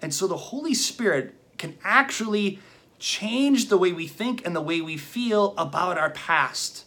And 0.02 0.14
so 0.14 0.28
the 0.28 0.38
Holy 0.38 0.74
Spirit 0.74 1.36
can 1.58 1.78
actually 1.84 2.60
change 3.00 3.70
the 3.70 3.78
way 3.78 3.92
we 3.92 4.08
think 4.08 4.46
and 4.46 4.56
the 4.56 4.62
way 4.62 4.80
we 4.80 4.98
feel 4.98 5.54
about 5.58 5.98
our 5.98 6.10
past. 6.12 6.86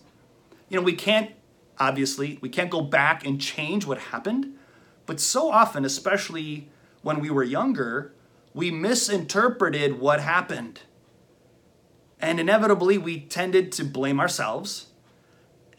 You 0.68 0.78
know, 0.78 0.82
we 0.82 0.94
can't, 0.94 1.30
obviously, 1.78 2.38
we 2.40 2.48
can't 2.48 2.70
go 2.70 2.80
back 2.80 3.24
and 3.26 3.40
change 3.40 3.86
what 3.86 3.98
happened, 3.98 4.56
but 5.06 5.20
so 5.20 5.50
often, 5.50 5.84
especially 5.84 6.68
when 7.06 7.20
we 7.20 7.30
were 7.30 7.44
younger, 7.44 8.12
we 8.52 8.68
misinterpreted 8.68 10.00
what 10.00 10.18
happened. 10.18 10.80
And 12.18 12.40
inevitably, 12.40 12.98
we 12.98 13.20
tended 13.20 13.70
to 13.72 13.84
blame 13.84 14.18
ourselves 14.18 14.86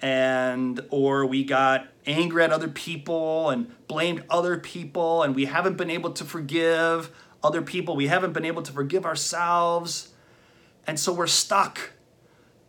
and 0.01 0.79
or 0.89 1.25
we 1.25 1.43
got 1.43 1.89
angry 2.05 2.43
at 2.43 2.53
other 2.53 2.69
people 2.69 3.49
and 3.49 3.69
blamed 3.89 4.23
other 4.29 4.57
people 4.57 5.21
and 5.21 5.35
we 5.35 5.43
haven't 5.43 5.75
been 5.75 5.89
able 5.89 6.11
to 6.11 6.23
forgive 6.23 7.11
other 7.43 7.61
people. 7.61 7.97
We 7.97 8.07
haven't 8.07 8.31
been 8.31 8.45
able 8.45 8.61
to 8.61 8.71
forgive 8.71 9.05
ourselves. 9.05 10.13
And 10.85 10.97
so 10.97 11.11
we're 11.11 11.27
stuck. 11.27 11.91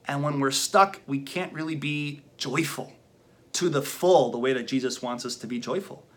And 0.09 0.25
when 0.25 0.41
we're 0.41 0.51
stuck 0.51 1.01
we 1.07 1.21
can't 1.21 1.53
really 1.53 1.77
be 1.77 2.23
joyful 2.37 2.93
to 3.53 3.69
the 3.69 3.83
full 3.83 4.31
the 4.31 4.39
way 4.39 4.53
that 4.53 4.67
jesus 4.67 5.03
wants 5.03 5.25
us 5.25 5.35
to 5.37 5.47
be 5.47 5.59
joyful 5.59 6.08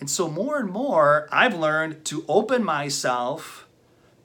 and 0.00 0.10
so 0.10 0.28
more 0.28 0.58
and 0.58 0.70
more 0.70 1.28
i've 1.30 1.54
learned 1.54 2.04
to 2.04 2.24
open 2.28 2.62
myself 2.62 3.66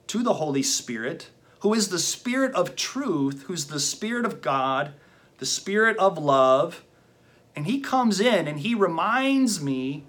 to 0.06 0.22
the 0.22 0.34
holy 0.34 0.62
spirit 0.62 1.30
who 1.60 1.74
is 1.74 1.88
the 1.88 1.98
spirit 1.98 2.54
of 2.54 2.76
truth 2.76 3.44
who's 3.44 3.66
the 3.66 3.80
spirit 3.80 4.24
of 4.24 4.40
god 4.40 4.92
the 5.40 5.46
Spirit 5.46 5.96
of 5.96 6.18
love, 6.18 6.84
and 7.56 7.66
He 7.66 7.80
comes 7.80 8.20
in 8.20 8.46
and 8.46 8.60
He 8.60 8.74
reminds 8.74 9.60
me 9.60 10.04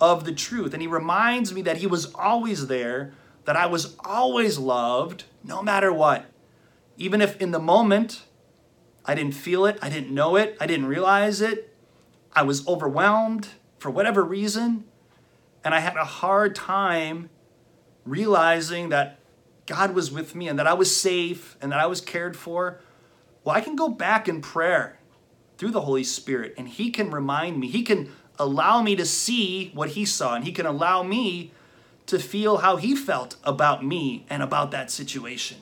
of 0.00 0.24
the 0.24 0.32
truth. 0.32 0.72
And 0.72 0.80
He 0.80 0.88
reminds 0.88 1.52
me 1.52 1.60
that 1.62 1.78
He 1.78 1.86
was 1.86 2.14
always 2.14 2.68
there, 2.68 3.12
that 3.44 3.56
I 3.56 3.66
was 3.66 3.96
always 4.04 4.58
loved, 4.58 5.24
no 5.44 5.62
matter 5.62 5.92
what. 5.92 6.26
Even 6.96 7.20
if 7.20 7.38
in 7.40 7.50
the 7.50 7.58
moment 7.58 8.22
I 9.04 9.14
didn't 9.14 9.34
feel 9.34 9.66
it, 9.66 9.76
I 9.82 9.90
didn't 9.90 10.14
know 10.14 10.36
it, 10.36 10.56
I 10.60 10.66
didn't 10.66 10.86
realize 10.86 11.40
it, 11.40 11.74
I 12.32 12.42
was 12.42 12.66
overwhelmed 12.66 13.48
for 13.78 13.90
whatever 13.90 14.22
reason, 14.24 14.84
and 15.66 15.74
I 15.74 15.80
had 15.80 15.96
a 15.96 16.04
hard 16.04 16.54
time 16.54 17.28
realizing 18.04 18.90
that 18.90 19.18
God 19.66 19.96
was 19.96 20.12
with 20.12 20.36
me 20.36 20.46
and 20.46 20.60
that 20.60 20.66
I 20.68 20.74
was 20.74 20.94
safe 20.94 21.56
and 21.60 21.72
that 21.72 21.80
I 21.80 21.86
was 21.86 22.00
cared 22.00 22.36
for. 22.36 22.78
Well, 23.42 23.56
I 23.56 23.60
can 23.60 23.74
go 23.74 23.88
back 23.88 24.28
in 24.28 24.40
prayer 24.40 25.00
through 25.58 25.72
the 25.72 25.80
Holy 25.80 26.04
Spirit 26.04 26.54
and 26.56 26.68
He 26.68 26.92
can 26.92 27.10
remind 27.10 27.58
me, 27.58 27.66
He 27.66 27.82
can 27.82 28.12
allow 28.38 28.80
me 28.80 28.94
to 28.94 29.04
see 29.04 29.72
what 29.74 29.90
He 29.90 30.04
saw, 30.04 30.36
and 30.36 30.44
He 30.44 30.52
can 30.52 30.66
allow 30.66 31.02
me 31.02 31.52
to 32.06 32.20
feel 32.20 32.58
how 32.58 32.76
He 32.76 32.94
felt 32.94 33.34
about 33.42 33.84
me 33.84 34.24
and 34.30 34.44
about 34.44 34.70
that 34.70 34.88
situation. 34.88 35.58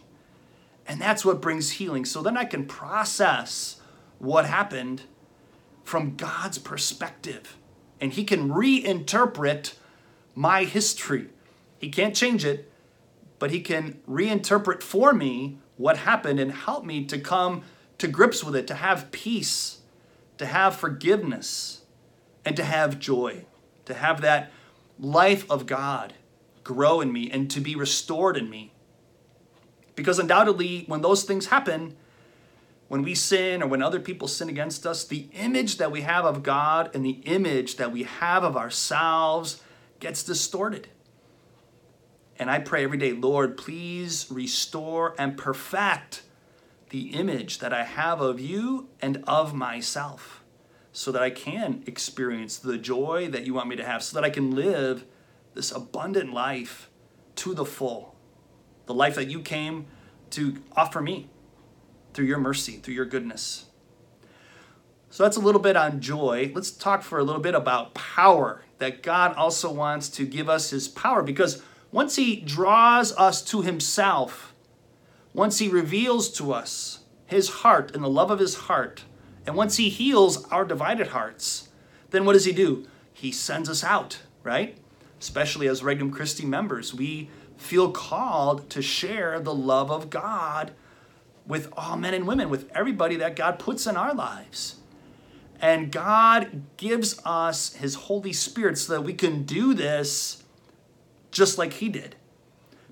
And 0.86 1.00
that's 1.00 1.24
what 1.24 1.40
brings 1.40 1.70
healing. 1.70 2.04
So 2.04 2.20
then 2.20 2.36
I 2.36 2.44
can 2.44 2.66
process 2.66 3.80
what 4.18 4.44
happened 4.44 5.04
from 5.82 6.16
God's 6.16 6.58
perspective. 6.58 7.56
And 8.02 8.12
He 8.12 8.24
can 8.24 8.50
reinterpret 8.50 9.76
my 10.34 10.64
history. 10.64 11.28
He 11.78 11.88
can't 11.90 12.14
change 12.14 12.44
it, 12.44 12.70
but 13.38 13.50
He 13.50 13.60
can 13.60 14.00
reinterpret 14.08 14.82
for 14.82 15.12
me 15.12 15.58
what 15.76 15.98
happened 15.98 16.40
and 16.40 16.52
help 16.52 16.84
me 16.84 17.04
to 17.04 17.18
come 17.18 17.62
to 17.98 18.08
grips 18.08 18.42
with 18.42 18.56
it, 18.56 18.66
to 18.66 18.74
have 18.74 19.10
peace, 19.12 19.78
to 20.38 20.46
have 20.46 20.76
forgiveness, 20.76 21.82
and 22.44 22.56
to 22.56 22.64
have 22.64 22.98
joy, 22.98 23.44
to 23.84 23.94
have 23.94 24.20
that 24.20 24.50
life 24.98 25.48
of 25.50 25.66
God 25.66 26.14
grow 26.62 27.00
in 27.00 27.12
me 27.12 27.30
and 27.30 27.50
to 27.50 27.60
be 27.60 27.76
restored 27.76 28.36
in 28.36 28.48
me. 28.48 28.72
Because 29.94 30.18
undoubtedly, 30.18 30.84
when 30.86 31.02
those 31.02 31.24
things 31.24 31.46
happen, 31.46 31.96
when 32.88 33.02
we 33.02 33.14
sin 33.14 33.62
or 33.62 33.66
when 33.66 33.82
other 33.82 34.00
people 34.00 34.28
sin 34.28 34.48
against 34.48 34.86
us, 34.86 35.04
the 35.04 35.28
image 35.32 35.78
that 35.78 35.92
we 35.92 36.02
have 36.02 36.24
of 36.24 36.42
God 36.42 36.90
and 36.94 37.04
the 37.04 37.20
image 37.24 37.76
that 37.76 37.92
we 37.92 38.02
have 38.04 38.44
of 38.44 38.56
ourselves 38.56 39.62
gets 40.04 40.22
distorted. 40.22 40.86
And 42.38 42.50
I 42.50 42.58
pray 42.58 42.84
every 42.84 42.98
day, 42.98 43.12
Lord, 43.12 43.56
please 43.56 44.26
restore 44.30 45.14
and 45.18 45.38
perfect 45.38 46.24
the 46.90 47.14
image 47.14 47.58
that 47.60 47.72
I 47.72 47.84
have 47.84 48.20
of 48.20 48.38
you 48.38 48.90
and 49.00 49.24
of 49.26 49.54
myself 49.54 50.44
so 50.92 51.10
that 51.10 51.22
I 51.22 51.30
can 51.30 51.82
experience 51.86 52.58
the 52.58 52.76
joy 52.76 53.28
that 53.30 53.46
you 53.46 53.54
want 53.54 53.68
me 53.68 53.76
to 53.76 53.84
have, 53.84 54.02
so 54.02 54.14
that 54.20 54.26
I 54.26 54.30
can 54.30 54.54
live 54.54 55.06
this 55.54 55.72
abundant 55.72 56.34
life 56.34 56.90
to 57.36 57.54
the 57.54 57.64
full. 57.64 58.14
The 58.84 58.94
life 58.94 59.14
that 59.14 59.28
you 59.28 59.40
came 59.40 59.86
to 60.30 60.58
offer 60.76 61.00
me 61.00 61.30
through 62.12 62.26
your 62.26 62.38
mercy, 62.38 62.72
through 62.72 62.94
your 62.94 63.06
goodness. 63.06 63.70
So 65.08 65.22
that's 65.22 65.38
a 65.38 65.40
little 65.40 65.62
bit 65.62 65.76
on 65.76 66.00
joy. 66.00 66.52
Let's 66.54 66.70
talk 66.70 67.02
for 67.02 67.18
a 67.18 67.24
little 67.24 67.40
bit 67.40 67.54
about 67.54 67.94
power, 67.94 68.63
that 68.78 69.02
God 69.02 69.34
also 69.36 69.72
wants 69.72 70.08
to 70.10 70.26
give 70.26 70.48
us 70.48 70.70
his 70.70 70.88
power 70.88 71.22
because 71.22 71.62
once 71.92 72.16
he 72.16 72.36
draws 72.36 73.12
us 73.16 73.42
to 73.42 73.62
himself, 73.62 74.52
once 75.32 75.58
he 75.58 75.68
reveals 75.68 76.28
to 76.30 76.52
us 76.52 77.00
his 77.26 77.48
heart 77.48 77.94
and 77.94 78.02
the 78.02 78.08
love 78.08 78.30
of 78.30 78.40
his 78.40 78.54
heart, 78.54 79.04
and 79.46 79.56
once 79.56 79.76
he 79.76 79.88
heals 79.88 80.44
our 80.46 80.64
divided 80.64 81.08
hearts, 81.08 81.68
then 82.10 82.24
what 82.24 82.32
does 82.32 82.44
he 82.44 82.52
do? 82.52 82.86
He 83.12 83.30
sends 83.30 83.68
us 83.68 83.84
out, 83.84 84.20
right? 84.42 84.76
Especially 85.20 85.68
as 85.68 85.82
Regnum 85.82 86.10
Christi 86.10 86.44
members, 86.44 86.94
we 86.94 87.28
feel 87.56 87.90
called 87.92 88.68
to 88.70 88.82
share 88.82 89.40
the 89.40 89.54
love 89.54 89.90
of 89.90 90.10
God 90.10 90.72
with 91.46 91.72
all 91.76 91.96
men 91.96 92.14
and 92.14 92.26
women, 92.26 92.50
with 92.50 92.70
everybody 92.74 93.16
that 93.16 93.36
God 93.36 93.58
puts 93.58 93.86
in 93.86 93.96
our 93.96 94.14
lives. 94.14 94.76
And 95.60 95.90
God 95.90 96.62
gives 96.76 97.20
us 97.24 97.74
His 97.74 97.94
Holy 97.94 98.32
Spirit 98.32 98.78
so 98.78 98.94
that 98.94 99.02
we 99.02 99.14
can 99.14 99.44
do 99.44 99.74
this 99.74 100.42
just 101.30 101.58
like 101.58 101.74
He 101.74 101.88
did. 101.88 102.16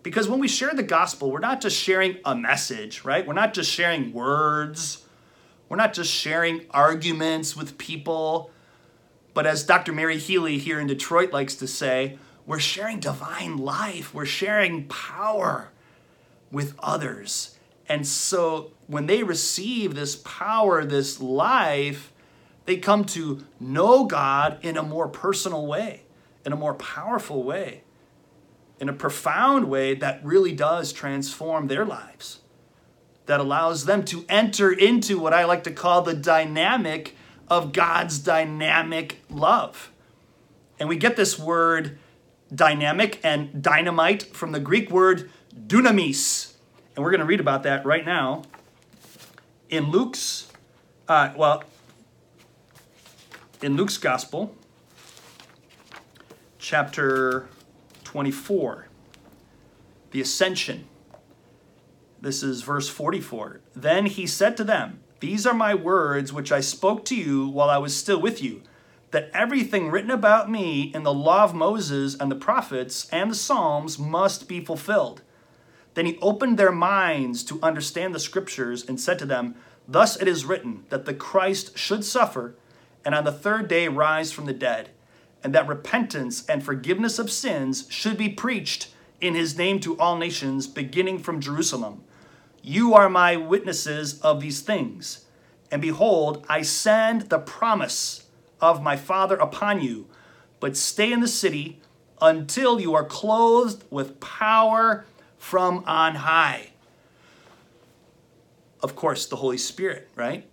Because 0.03 0.29
when 0.29 0.41
we 0.41 0.49
share 0.49 0.75
the 0.75 0.83
gospel, 0.83 1.31
we're 1.31 1.39
not 1.39 1.61
just 1.61 1.77
sharing 1.77 2.19
a 2.25 2.35
message, 2.35 3.05
right? 3.05 3.27
We're 3.27 3.35
not 3.35 3.55
just 3.55 3.71
sharing 3.71 4.13
words. 4.13 5.05
We're 5.69 5.77
not 5.77 5.93
just 5.93 6.11
sharing 6.11 6.67
arguments 6.71 7.57
with 7.57 7.79
people. 7.79 8.51
But 9.33 9.47
as 9.47 9.65
Dr. 9.65 9.93
Mary 9.93 10.19
Healy 10.19 10.59
here 10.59 10.81
in 10.81 10.87
Detroit 10.87 11.33
likes 11.33 11.55
to 11.57 11.67
say, 11.67 12.19
we're 12.47 12.59
sharing 12.59 13.01
divine 13.01 13.57
life. 13.59 14.13
We're 14.13 14.27
sharing 14.27 14.89
power 14.89 15.71
with 16.51 16.75
others. 16.81 17.57
And 17.89 18.07
so 18.07 18.73
when 18.87 19.07
they 19.07 19.23
receive 19.23 19.95
this 19.95 20.17
power, 20.17 20.85
this 20.85 21.21
life, 21.21 22.12
They 22.65 22.77
come 22.77 23.05
to 23.07 23.45
know 23.59 24.05
God 24.05 24.59
in 24.63 24.77
a 24.77 24.83
more 24.83 25.09
personal 25.09 25.67
way, 25.67 26.03
in 26.45 26.53
a 26.53 26.57
more 26.57 26.75
powerful 26.75 27.43
way, 27.43 27.83
in 28.79 28.89
a 28.89 28.93
profound 28.93 29.69
way 29.69 29.95
that 29.95 30.25
really 30.25 30.53
does 30.53 30.93
transform 30.93 31.67
their 31.67 31.85
lives, 31.85 32.41
that 33.27 33.41
allows 33.41 33.85
them 33.85 34.05
to 34.07 34.25
enter 34.29 34.73
into 34.73 35.19
what 35.19 35.33
I 35.33 35.45
like 35.45 35.65
to 35.65 35.73
call 35.73 36.03
the 36.03 36.15
dynamic 36.15 37.17
of 37.49 37.73
God's 37.73 38.19
dynamic 38.19 39.23
love. 39.29 39.91
And 40.79 40.89
we 40.89 40.97
get 40.97 41.17
this 41.17 41.39
word 41.39 41.99
dynamic 42.55 43.21
and 43.23 43.63
dynamite 43.63 44.23
from 44.35 44.53
the 44.53 44.61
Greek 44.61 44.91
word 44.91 45.31
dunamis. 45.67 46.55
And 46.95 47.05
we're 47.05 47.11
going 47.11 47.21
to 47.21 47.27
read 47.27 47.41
about 47.41 47.63
that 47.65 47.85
right 47.85 48.05
now 48.05 48.43
in 49.69 49.91
Luke's, 49.91 50.49
uh, 51.09 51.33
well, 51.37 51.65
in 53.63 53.77
Luke's 53.77 53.97
Gospel, 53.97 54.57
chapter 56.59 57.49
24, 58.03 58.89
the 60.11 60.21
ascension. 60.21 60.87
This 62.21 62.43
is 62.43 62.63
verse 62.63 62.89
44. 62.89 63.61
Then 63.75 64.07
he 64.07 64.27
said 64.27 64.57
to 64.57 64.65
them, 64.65 65.01
These 65.21 65.47
are 65.47 65.55
my 65.55 65.75
words 65.75 66.33
which 66.33 66.51
I 66.51 66.61
spoke 66.61 67.05
to 67.07 67.15
you 67.15 67.47
while 67.47 67.71
I 67.71 67.79
was 67.79 67.97
still 67.97 68.21
with 68.21 68.43
you, 68.43 68.63
that 69.13 69.31
everything 69.33 69.91
written 69.91 70.11
about 70.11 70.51
me 70.51 70.91
in 70.93 71.05
the 71.05 71.15
law 71.15 71.45
of 71.45 71.55
Moses 71.55 72.17
and 72.17 72.33
the 72.33 72.37
prophets 72.37 73.09
and 73.11 73.31
the 73.31 73.37
Psalms 73.37 73.97
must 73.97 74.49
be 74.49 74.65
fulfilled. 74.65 75.23
Then 75.95 76.07
he 76.07 76.19
opened 76.21 76.59
their 76.59 76.73
minds 76.73 77.45
to 77.45 77.61
understand 77.63 78.13
the 78.13 78.19
scriptures 78.19 78.85
and 78.89 79.01
said 79.01 79.21
to 79.21 79.27
them, 79.27 79.55
Thus 79.87 80.21
it 80.21 80.27
is 80.27 80.45
written 80.45 80.85
that 80.89 81.05
the 81.05 81.15
Christ 81.15 81.79
should 81.79 82.05
suffer 82.05 82.57
and 83.05 83.15
on 83.15 83.25
the 83.25 83.33
third 83.33 83.69
day 83.69 83.89
rise 83.89 84.33
from 84.33 84.47
the 84.47 84.53
dead, 84.53 84.91
and 85.43 85.55
that 85.55 85.69
repentance 85.69 86.47
and 86.47 86.65
forgiveness 86.65 87.19
of 87.19 87.31
sins 87.31 87.87
should 87.89 88.17
be 88.17 88.29
preached 88.29 88.89
in 89.21 89.35
his 89.35 89.57
name 89.57 89.81
to 89.81 89.99
all 89.99 90.17
nations, 90.17 90.67
beginning 90.67 91.19
from 91.19 91.41
Jerusalem. 91.41 92.03
You 92.63 92.95
are 92.95 93.09
my 93.09 93.37
witnesses 93.37 94.21
of 94.21 94.41
these 94.41 94.61
things. 94.61 95.25
And 95.71 95.81
behold, 95.81 96.45
I 96.49 96.63
send 96.63 97.23
the 97.23 97.39
promise 97.39 98.27
of 98.61 98.83
my 98.83 98.97
Father 98.97 99.37
upon 99.37 99.81
you, 99.81 100.07
but 100.61 100.77
stay 100.77 101.13
in 101.13 101.21
the 101.21 101.29
city 101.29 101.81
until 102.21 102.81
you 102.81 102.95
are 102.95 103.05
clothed 103.05 103.85
with 103.91 104.21
power 104.21 105.05
from 105.39 105.83
on 105.87 106.15
high. 106.15 106.71
Of 108.81 108.95
course, 108.95 109.27
the 109.27 109.37
Holy 109.37 109.59
Spirit, 109.59 110.09
right? 110.15 110.47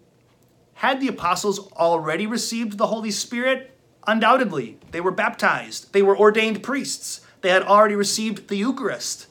Had 0.79 1.01
the 1.01 1.09
apostles 1.09 1.69
already 1.73 2.25
received 2.25 2.77
the 2.77 2.87
Holy 2.87 3.11
Spirit? 3.11 3.77
Undoubtedly. 4.07 4.77
They 4.91 5.01
were 5.01 5.11
baptized, 5.11 5.91
they 5.91 6.01
were 6.01 6.17
ordained 6.17 6.63
priests, 6.63 7.19
they 7.41 7.49
had 7.49 7.63
already 7.63 7.95
received 7.95 8.47
the 8.47 8.55
Eucharist. 8.55 9.27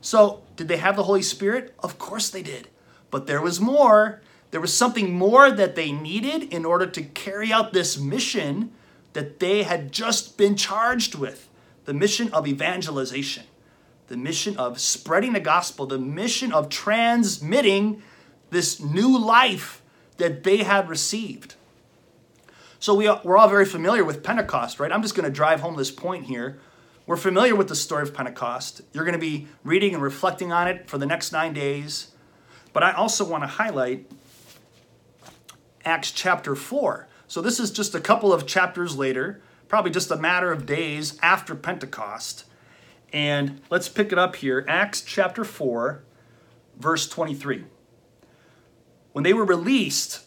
So, 0.00 0.44
did 0.54 0.68
they 0.68 0.76
have 0.76 0.94
the 0.94 1.02
Holy 1.02 1.22
Spirit? 1.22 1.74
Of 1.80 1.98
course 1.98 2.30
they 2.30 2.44
did. 2.44 2.68
But 3.10 3.26
there 3.26 3.42
was 3.42 3.60
more. 3.60 4.22
There 4.52 4.60
was 4.60 4.72
something 4.72 5.12
more 5.12 5.50
that 5.50 5.74
they 5.74 5.90
needed 5.90 6.44
in 6.54 6.64
order 6.64 6.86
to 6.86 7.02
carry 7.02 7.52
out 7.52 7.72
this 7.72 7.98
mission 7.98 8.70
that 9.14 9.40
they 9.40 9.64
had 9.64 9.90
just 9.90 10.38
been 10.38 10.54
charged 10.54 11.16
with 11.16 11.48
the 11.86 11.94
mission 11.94 12.32
of 12.32 12.46
evangelization, 12.46 13.42
the 14.06 14.16
mission 14.16 14.56
of 14.58 14.78
spreading 14.78 15.32
the 15.32 15.40
gospel, 15.40 15.86
the 15.86 15.98
mission 15.98 16.52
of 16.52 16.68
transmitting 16.68 18.00
this 18.50 18.78
new 18.78 19.18
life 19.18 19.80
that 20.16 20.44
they 20.44 20.58
had 20.58 20.88
received. 20.88 21.54
So 22.78 22.94
we, 22.94 23.10
we're 23.24 23.38
all 23.38 23.48
very 23.48 23.64
familiar 23.64 24.04
with 24.04 24.22
Pentecost, 24.22 24.78
right? 24.78 24.92
I'm 24.92 25.02
just 25.02 25.14
going 25.14 25.24
to 25.24 25.34
drive 25.34 25.60
home 25.60 25.76
this 25.76 25.90
point 25.90 26.26
here. 26.26 26.60
We're 27.06 27.16
familiar 27.16 27.54
with 27.54 27.68
the 27.68 27.76
story 27.76 28.02
of 28.02 28.14
Pentecost. 28.14 28.82
You're 28.92 29.04
going 29.04 29.14
to 29.14 29.18
be 29.18 29.46
reading 29.62 29.94
and 29.94 30.02
reflecting 30.02 30.52
on 30.52 30.68
it 30.68 30.88
for 30.88 30.98
the 30.98 31.06
next 31.06 31.32
nine 31.32 31.52
days. 31.52 32.12
But 32.72 32.82
I 32.82 32.92
also 32.92 33.24
want 33.24 33.42
to 33.42 33.46
highlight 33.46 34.10
Acts 35.84 36.10
chapter 36.10 36.54
4. 36.54 37.08
So 37.26 37.40
this 37.40 37.58
is 37.58 37.70
just 37.70 37.94
a 37.94 38.00
couple 38.00 38.32
of 38.32 38.46
chapters 38.46 38.96
later, 38.96 39.42
probably 39.68 39.90
just 39.90 40.10
a 40.10 40.16
matter 40.16 40.52
of 40.52 40.66
days 40.66 41.18
after 41.22 41.54
Pentecost. 41.54 42.44
And 43.12 43.60
let's 43.70 43.88
pick 43.88 44.12
it 44.12 44.18
up 44.18 44.36
here 44.36 44.64
Acts 44.68 45.02
chapter 45.02 45.44
4, 45.44 46.02
verse 46.78 47.08
23. 47.08 47.64
When 49.14 49.22
they 49.22 49.32
were 49.32 49.44
released, 49.44 50.24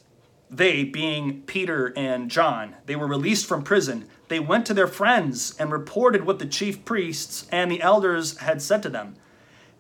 they, 0.50 0.86
being 0.86 1.42
Peter 1.42 1.92
and 1.98 2.32
John, 2.32 2.78
they 2.86 2.96
were 2.96 3.06
released 3.06 3.46
from 3.46 3.62
prison. 3.62 4.08
They 4.30 4.40
went 4.40 4.66
to 4.68 4.74
their 4.74 4.88
friends 4.88 5.54
and 5.60 5.70
reported 5.70 6.26
what 6.26 6.40
the 6.40 6.46
chief 6.46 6.86
priests 6.86 7.46
and 7.52 7.70
the 7.70 7.82
elders 7.82 8.38
had 8.38 8.62
said 8.62 8.82
to 8.84 8.90
them. 8.90 9.18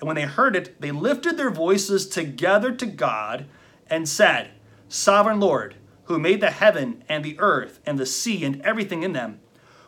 And 0.01 0.07
when 0.07 0.17
they 0.17 0.23
heard 0.23 0.57
it, 0.57 0.81
they 0.81 0.91
lifted 0.91 1.37
their 1.37 1.49
voices 1.49 2.05
together 2.05 2.73
to 2.73 2.85
God 2.85 3.45
and 3.89 4.09
said, 4.09 4.51
Sovereign 4.89 5.39
Lord, 5.39 5.75
who 6.03 6.19
made 6.19 6.41
the 6.41 6.51
heaven 6.51 7.05
and 7.07 7.23
the 7.23 7.39
earth 7.39 7.79
and 7.85 7.97
the 7.97 8.05
sea 8.05 8.43
and 8.43 8.61
everything 8.63 9.03
in 9.03 9.13
them, 9.13 9.39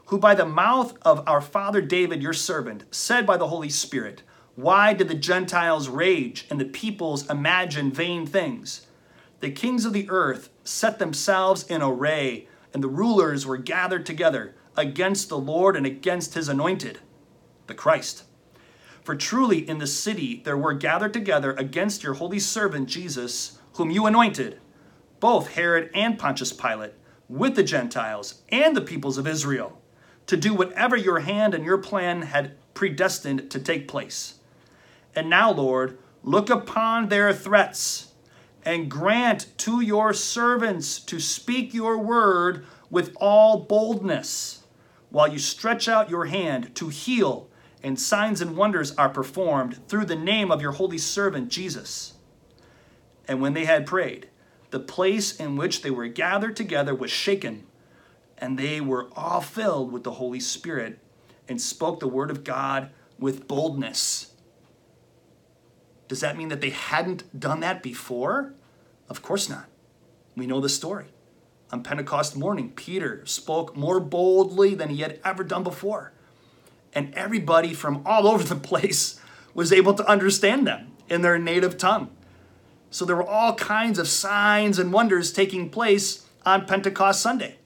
who 0.06 0.18
by 0.18 0.34
the 0.34 0.46
mouth 0.46 0.98
of 1.02 1.28
our 1.28 1.42
father 1.42 1.82
David, 1.82 2.24
your 2.24 2.32
servant, 2.32 2.86
said 2.90 3.28
by 3.28 3.36
the 3.36 3.50
Holy 3.50 3.70
Spirit, 3.70 4.24
Why 4.56 4.94
did 4.94 5.10
the 5.10 5.14
Gentiles 5.14 5.90
rage 5.90 6.48
and 6.50 6.58
the 6.58 6.64
peoples 6.64 7.30
imagine 7.30 7.92
vain 7.92 8.26
things? 8.26 8.86
The 9.40 9.52
kings 9.52 9.86
of 9.86 9.94
the 9.94 10.10
earth 10.10 10.50
set 10.64 11.00
themselves 11.00 11.64
in 11.64 11.82
array, 11.82 12.48
and 12.74 12.84
the 12.84 12.90
rulers 12.90 13.46
were 13.46 13.58
gathered 13.58 14.06
together 14.06 14.54
against 14.76 15.30
the 15.30 15.38
Lord 15.38 15.76
and 15.76 15.86
against 15.86 16.34
his 16.34 16.50
anointed, 16.50 17.00
the 17.68 17.74
Christ. 17.74 18.24
For 19.02 19.16
truly 19.16 19.68
in 19.68 19.78
the 19.78 19.88
city 19.88 20.42
there 20.44 20.58
were 20.58 20.74
gathered 20.74 21.14
together 21.14 21.54
against 21.54 22.04
your 22.04 22.16
holy 22.16 22.40
servant 22.40 22.90
Jesus, 22.90 23.60
whom 23.74 23.90
you 23.90 24.06
anointed, 24.06 24.60
both 25.20 25.54
Herod 25.54 25.90
and 25.94 26.20
Pontius 26.20 26.54
Pilate, 26.54 26.94
with 27.30 27.56
the 27.56 27.64
Gentiles 27.64 28.42
and 28.50 28.76
the 28.76 28.82
peoples 28.82 29.18
of 29.18 29.28
Israel, 29.28 29.82
to 30.28 30.36
do 30.36 30.54
whatever 30.54 30.96
your 30.96 31.20
hand 31.20 31.54
and 31.54 31.64
your 31.64 31.78
plan 31.78 32.24
had 32.24 32.56
predestined 32.74 33.50
to 33.52 33.60
take 33.60 33.88
place. 33.88 34.36
And 35.16 35.30
now, 35.30 35.52
Lord, 35.52 35.98
look 36.24 36.50
upon 36.50 37.08
their 37.08 37.34
threats 37.34 38.09
and 38.64 38.90
grant 38.92 39.48
to 39.60 39.82
your 39.82 40.14
servants 40.14 41.00
to 41.00 41.20
speak 41.20 41.74
your 41.74 41.98
word 41.98 42.66
with 42.90 43.16
all 43.18 43.60
boldness, 43.60 44.64
while 45.10 45.28
you 45.28 45.40
stretch 45.40 45.88
out 45.88 46.10
your 46.10 46.26
hand 46.26 46.74
to 46.76 46.90
heal, 46.90 47.48
and 47.84 48.00
signs 48.00 48.42
and 48.42 48.58
wonders 48.58 48.94
are 48.96 49.10
performed 49.10 49.88
through 49.88 50.06
the 50.06 50.16
name 50.16 50.52
of 50.52 50.62
your 50.62 50.74
holy 50.74 50.98
servant 50.98 51.50
Jesus. 51.50 52.14
And 53.28 53.42
when 53.42 53.54
they 53.54 53.66
had 53.66 53.86
prayed, 53.86 54.28
the 54.72 54.80
place 54.80 55.36
in 55.40 55.56
which 55.56 55.82
they 55.82 55.90
were 55.90 56.08
gathered 56.08 56.56
together 56.56 56.94
was 56.94 57.12
shaken, 57.12 57.66
and 58.38 58.58
they 58.58 58.82
were 58.82 59.10
all 59.16 59.42
filled 59.42 59.92
with 59.92 60.04
the 60.04 60.12
Holy 60.12 60.40
Spirit 60.40 61.00
and 61.48 61.62
spoke 61.62 62.00
the 62.00 62.08
word 62.08 62.30
of 62.30 62.44
God 62.44 62.90
with 63.18 63.48
boldness. 63.48 64.29
Does 66.10 66.20
that 66.20 66.36
mean 66.36 66.50
that 66.50 66.60
they 66.60 66.72
hadn't 66.72 67.40
done 67.40 67.62
that 67.62 67.82
before? 67.82 68.54
Of 69.08 69.22
course 69.22 69.48
not. 69.48 69.68
We 70.36 70.48
know 70.48 70.60
the 70.60 70.68
story. 70.68 71.06
On 71.72 71.84
Pentecost 71.84 72.36
morning, 72.36 72.72
Peter 72.72 73.24
spoke 73.26 73.78
more 73.78 74.00
boldly 74.00 74.74
than 74.74 74.90
he 74.90 75.02
had 75.02 75.20
ever 75.24 75.44
done 75.44 75.64
before. 75.64 76.12
And 76.94 77.14
everybody 77.14 77.76
from 77.76 78.02
all 78.06 78.28
over 78.32 78.44
the 78.44 78.56
place 78.56 79.22
was 79.54 79.72
able 79.72 79.94
to 79.94 80.10
understand 80.10 80.66
them 80.66 80.92
in 81.08 81.22
their 81.22 81.38
native 81.38 81.78
tongue. 81.78 82.10
So 82.90 83.06
there 83.06 83.16
were 83.16 83.28
all 83.28 83.54
kinds 83.54 84.00
of 84.00 84.08
signs 84.08 84.80
and 84.80 84.92
wonders 84.92 85.32
taking 85.32 85.70
place 85.70 86.26
on 86.44 86.66
Pentecost 86.66 87.22
Sunday. 87.22 87.58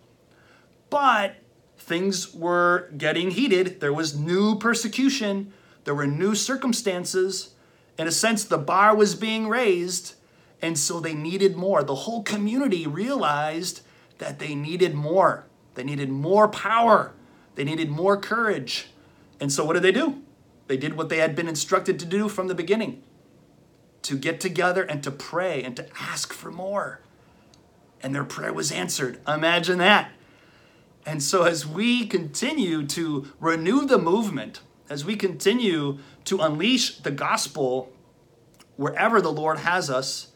But 0.89 1.37
things 1.77 2.33
were 2.33 2.89
getting 2.97 3.31
heated. 3.31 3.79
There 3.79 3.93
was 3.93 4.17
new 4.17 4.57
persecution, 4.59 5.53
there 5.85 5.95
were 5.95 6.07
new 6.07 6.35
circumstances. 6.35 7.52
In 7.97 8.07
a 8.07 8.11
sense, 8.11 8.43
the 8.43 8.57
bar 8.57 8.95
was 8.95 9.15
being 9.15 9.47
raised, 9.47 10.15
and 10.61 10.77
so 10.77 10.99
they 10.99 11.13
needed 11.13 11.55
more. 11.55 11.83
The 11.83 11.95
whole 11.95 12.23
community 12.23 12.87
realized 12.87 13.81
that 14.17 14.39
they 14.39 14.55
needed 14.55 14.95
more. 14.95 15.45
They 15.75 15.83
needed 15.83 16.09
more 16.09 16.47
power, 16.47 17.13
they 17.55 17.63
needed 17.63 17.89
more 17.89 18.17
courage. 18.17 18.87
And 19.39 19.51
so, 19.51 19.65
what 19.65 19.73
did 19.73 19.83
they 19.83 19.91
do? 19.91 20.21
They 20.67 20.77
did 20.77 20.95
what 20.95 21.09
they 21.09 21.17
had 21.17 21.35
been 21.35 21.47
instructed 21.47 21.99
to 21.99 22.05
do 22.05 22.29
from 22.29 22.47
the 22.47 22.55
beginning 22.55 23.03
to 24.03 24.17
get 24.17 24.39
together 24.39 24.83
and 24.83 25.01
to 25.03 25.11
pray 25.11 25.63
and 25.63 25.75
to 25.77 25.87
ask 25.99 26.31
for 26.31 26.51
more. 26.51 26.99
And 28.01 28.13
their 28.13 28.25
prayer 28.25 28.53
was 28.53 28.71
answered. 28.71 29.19
Imagine 29.27 29.77
that. 29.79 30.11
And 31.05 31.23
so, 31.23 31.43
as 31.43 31.65
we 31.65 32.05
continue 32.05 32.85
to 32.87 33.27
renew 33.39 33.85
the 33.85 33.97
movement, 33.97 34.61
as 34.89 35.03
we 35.03 35.15
continue 35.15 35.99
to 36.25 36.39
unleash 36.39 36.97
the 36.97 37.11
gospel 37.11 37.91
wherever 38.75 39.21
the 39.21 39.31
Lord 39.31 39.59
has 39.59 39.89
us, 39.89 40.27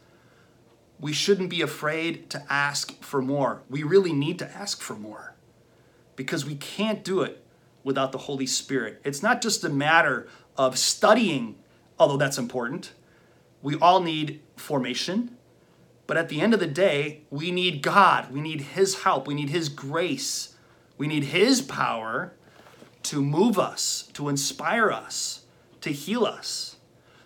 we 1.00 1.12
shouldn't 1.12 1.50
be 1.50 1.60
afraid 1.60 2.28
to 2.30 2.44
ask 2.52 3.02
for 3.02 3.22
more. 3.22 3.62
We 3.68 3.82
really 3.82 4.12
need 4.12 4.38
to 4.40 4.50
ask 4.50 4.80
for 4.80 4.94
more 4.94 5.34
because 6.16 6.44
we 6.44 6.56
can't 6.56 7.04
do 7.04 7.22
it 7.22 7.44
without 7.84 8.12
the 8.12 8.18
Holy 8.18 8.46
Spirit. 8.46 9.00
It's 9.04 9.22
not 9.22 9.40
just 9.40 9.64
a 9.64 9.68
matter 9.68 10.28
of 10.56 10.76
studying, 10.76 11.56
although 11.98 12.16
that's 12.16 12.38
important. 12.38 12.92
We 13.62 13.76
all 13.76 14.00
need 14.00 14.40
formation. 14.56 15.36
But 16.08 16.16
at 16.16 16.28
the 16.28 16.40
end 16.40 16.54
of 16.54 16.60
the 16.60 16.66
day, 16.66 17.22
we 17.30 17.50
need 17.50 17.82
God. 17.82 18.32
We 18.32 18.40
need 18.40 18.62
His 18.62 19.02
help. 19.02 19.26
We 19.26 19.34
need 19.34 19.50
His 19.50 19.68
grace. 19.68 20.54
We 20.96 21.06
need 21.06 21.24
His 21.24 21.60
power 21.60 22.32
to 23.04 23.22
move 23.22 23.58
us, 23.58 24.08
to 24.14 24.28
inspire 24.28 24.90
us, 24.90 25.44
to 25.80 25.90
heal 25.90 26.24
us, 26.24 26.76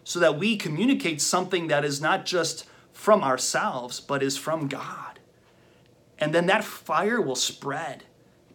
so 0.05 0.19
that 0.19 0.39
we 0.39 0.57
communicate 0.57 1.21
something 1.21 1.69
that 1.69 1.85
is 1.85 2.01
not 2.01 2.27
just 2.27 2.67
from 2.93 3.23
ourselves, 3.23 4.01
but 4.01 4.23
is 4.23 4.37
from 4.37 4.69
God. 4.69 5.19
And 6.19 6.35
then 6.35 6.47
that 6.47 6.65
fire 6.65 7.21
will 7.21 7.37
spread. 7.37 8.05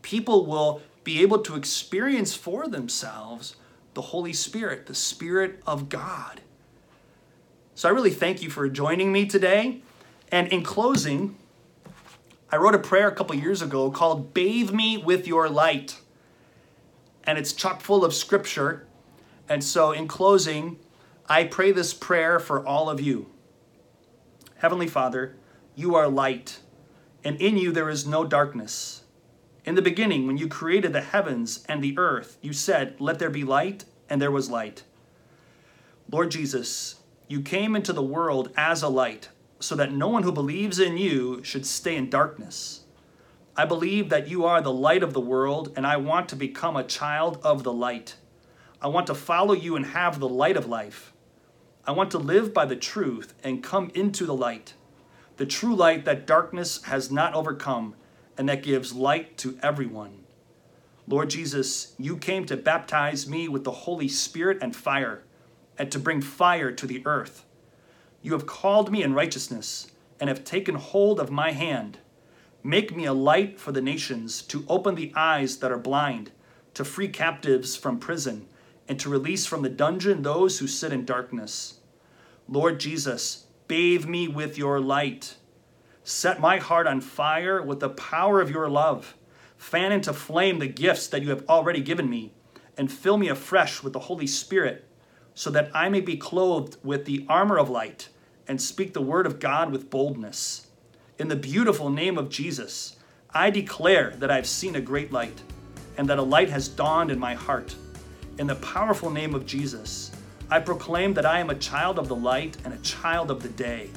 People 0.01 0.45
will 0.45 0.81
be 1.03 1.21
able 1.21 1.39
to 1.39 1.55
experience 1.55 2.33
for 2.33 2.67
themselves 2.67 3.55
the 3.93 4.01
Holy 4.01 4.33
Spirit, 4.33 4.85
the 4.85 4.95
Spirit 4.95 5.61
of 5.65 5.89
God. 5.89 6.41
So 7.75 7.89
I 7.89 7.91
really 7.91 8.11
thank 8.11 8.41
you 8.41 8.49
for 8.49 8.67
joining 8.69 9.11
me 9.11 9.25
today. 9.25 9.81
And 10.31 10.47
in 10.49 10.63
closing, 10.63 11.37
I 12.51 12.57
wrote 12.57 12.75
a 12.75 12.79
prayer 12.79 13.07
a 13.07 13.15
couple 13.15 13.35
years 13.35 13.61
ago 13.61 13.91
called 13.91 14.33
Bathe 14.33 14.71
Me 14.71 14.97
with 14.97 15.27
Your 15.27 15.49
Light. 15.49 15.99
And 17.23 17.37
it's 17.37 17.53
chock 17.53 17.81
full 17.81 18.05
of 18.05 18.13
scripture. 18.13 18.85
And 19.49 19.63
so 19.63 19.91
in 19.91 20.07
closing, 20.07 20.79
I 21.27 21.43
pray 21.43 21.71
this 21.71 21.93
prayer 21.93 22.39
for 22.39 22.65
all 22.65 22.89
of 22.89 23.01
you. 23.01 23.27
Heavenly 24.57 24.87
Father, 24.87 25.35
you 25.75 25.95
are 25.95 26.07
light, 26.07 26.59
and 27.23 27.39
in 27.39 27.57
you 27.57 27.71
there 27.71 27.89
is 27.89 28.07
no 28.07 28.25
darkness. 28.25 29.03
In 29.65 29.75
the 29.75 29.81
beginning, 29.81 30.25
when 30.25 30.37
you 30.37 30.47
created 30.47 30.93
the 30.93 31.01
heavens 31.01 31.65
and 31.67 31.83
the 31.83 31.97
earth, 31.97 32.37
you 32.41 32.53
said, 32.53 32.95
Let 32.99 33.19
there 33.19 33.29
be 33.29 33.43
light, 33.43 33.85
and 34.09 34.21
there 34.21 34.31
was 34.31 34.49
light. 34.49 34.83
Lord 36.09 36.31
Jesus, 36.31 36.95
you 37.27 37.41
came 37.41 37.75
into 37.75 37.91
the 37.91 38.01
world 38.01 38.51
as 38.55 38.81
a 38.81 38.87
light, 38.87 39.29
so 39.59 39.75
that 39.75 39.91
no 39.91 40.07
one 40.07 40.23
who 40.23 40.31
believes 40.31 40.79
in 40.79 40.97
you 40.97 41.43
should 41.43 41.65
stay 41.65 41.95
in 41.95 42.09
darkness. 42.09 42.85
I 43.57 43.65
believe 43.65 44.09
that 44.09 44.27
you 44.27 44.45
are 44.45 44.61
the 44.61 44.71
light 44.71 45.03
of 45.03 45.13
the 45.13 45.19
world, 45.19 45.73
and 45.75 45.85
I 45.85 45.97
want 45.97 46.29
to 46.29 46.35
become 46.35 46.75
a 46.75 46.83
child 46.83 47.39
of 47.43 47.63
the 47.63 47.73
light. 47.73 48.15
I 48.81 48.87
want 48.87 49.07
to 49.07 49.15
follow 49.15 49.53
you 49.53 49.75
and 49.75 49.87
have 49.87 50.19
the 50.19 50.29
light 50.29 50.55
of 50.55 50.67
life. 50.67 51.13
I 51.85 51.91
want 51.91 52.11
to 52.11 52.19
live 52.19 52.53
by 52.53 52.65
the 52.65 52.75
truth 52.75 53.33
and 53.43 53.63
come 53.63 53.91
into 53.95 54.25
the 54.25 54.35
light, 54.35 54.75
the 55.37 55.45
true 55.45 55.75
light 55.75 56.05
that 56.05 56.27
darkness 56.27 56.83
has 56.83 57.09
not 57.09 57.33
overcome 57.33 57.95
and 58.37 58.47
that 58.47 58.61
gives 58.61 58.93
light 58.93 59.37
to 59.39 59.57
everyone. 59.63 60.25
Lord 61.07 61.29
Jesus, 61.29 61.95
you 61.97 62.17
came 62.17 62.45
to 62.45 62.57
baptize 62.57 63.27
me 63.27 63.47
with 63.47 63.63
the 63.63 63.71
Holy 63.71 64.07
Spirit 64.07 64.59
and 64.61 64.75
fire, 64.75 65.23
and 65.77 65.91
to 65.91 65.99
bring 65.99 66.21
fire 66.21 66.71
to 66.71 66.85
the 66.85 67.01
earth. 67.05 67.45
You 68.21 68.33
have 68.33 68.45
called 68.45 68.91
me 68.91 69.01
in 69.01 69.13
righteousness 69.13 69.89
and 70.19 70.27
have 70.27 70.43
taken 70.43 70.75
hold 70.75 71.19
of 71.19 71.31
my 71.31 71.51
hand. 71.51 71.99
Make 72.61 72.95
me 72.95 73.05
a 73.05 73.13
light 73.13 73.59
for 73.59 73.71
the 73.71 73.81
nations, 73.81 74.41
to 74.43 74.65
open 74.67 74.95
the 74.95 75.13
eyes 75.15 75.57
that 75.59 75.71
are 75.71 75.77
blind, 75.77 76.31
to 76.73 76.83
free 76.83 77.07
captives 77.07 77.75
from 77.75 77.99
prison, 77.99 78.47
and 78.87 78.99
to 78.99 79.09
release 79.09 79.45
from 79.45 79.61
the 79.61 79.69
dungeon 79.69 80.21
those 80.21 80.59
who 80.59 80.67
sit 80.67 80.93
in 80.93 81.05
darkness. 81.05 81.79
Lord 82.47 82.79
Jesus, 82.79 83.47
bathe 83.67 84.05
me 84.05 84.27
with 84.27 84.57
your 84.57 84.79
light. 84.79 85.35
Set 86.03 86.39
my 86.39 86.57
heart 86.57 86.87
on 86.87 87.01
fire 87.01 87.61
with 87.61 87.81
the 87.81 87.89
power 87.89 88.39
of 88.39 88.49
your 88.49 88.69
love. 88.69 89.15
Fan 89.57 89.91
into 89.91 90.13
flame 90.13 90.59
the 90.59 90.67
gifts 90.67 91.07
that 91.07 91.21
you 91.21 91.29
have 91.29 91.43
already 91.49 91.81
given 91.81 92.09
me, 92.09 92.33
and 92.77 92.91
fill 92.91 93.17
me 93.17 93.27
afresh 93.27 93.83
with 93.83 93.91
the 93.91 93.99
Holy 93.99 94.27
Spirit, 94.27 94.85
so 95.33 95.49
that 95.49 95.69
I 95.73 95.89
may 95.89 96.01
be 96.01 96.15
clothed 96.15 96.77
with 96.83 97.05
the 97.05 97.25
armor 97.27 97.57
of 97.57 97.69
light 97.69 98.09
and 98.47 98.61
speak 98.61 98.93
the 98.93 99.01
word 99.01 99.25
of 99.25 99.39
God 99.39 99.71
with 99.71 99.89
boldness. 99.89 100.67
In 101.19 101.27
the 101.27 101.35
beautiful 101.35 101.89
name 101.89 102.17
of 102.17 102.29
Jesus, 102.29 102.95
I 103.31 103.49
declare 103.49 104.11
that 104.19 104.31
I've 104.31 104.47
seen 104.47 104.75
a 104.75 104.81
great 104.81 105.11
light, 105.11 105.41
and 105.97 106.07
that 106.09 106.19
a 106.19 106.23
light 106.23 106.49
has 106.49 106.69
dawned 106.69 107.11
in 107.11 107.19
my 107.19 107.33
heart. 107.33 107.75
In 108.39 108.45
the 108.45 108.55
powerful 108.55 109.09
name 109.09 109.33
of 109.33 109.47
Jesus, 109.47 110.11
I 110.51 110.59
proclaim 110.59 111.15
that 111.15 111.25
I 111.25 111.39
am 111.39 111.49
a 111.49 111.55
child 111.55 111.97
of 111.97 112.07
the 112.07 112.15
light 112.15 112.55
and 112.63 112.71
a 112.71 112.77
child 112.77 113.31
of 113.31 113.41
the 113.41 113.49
day, 113.49 113.89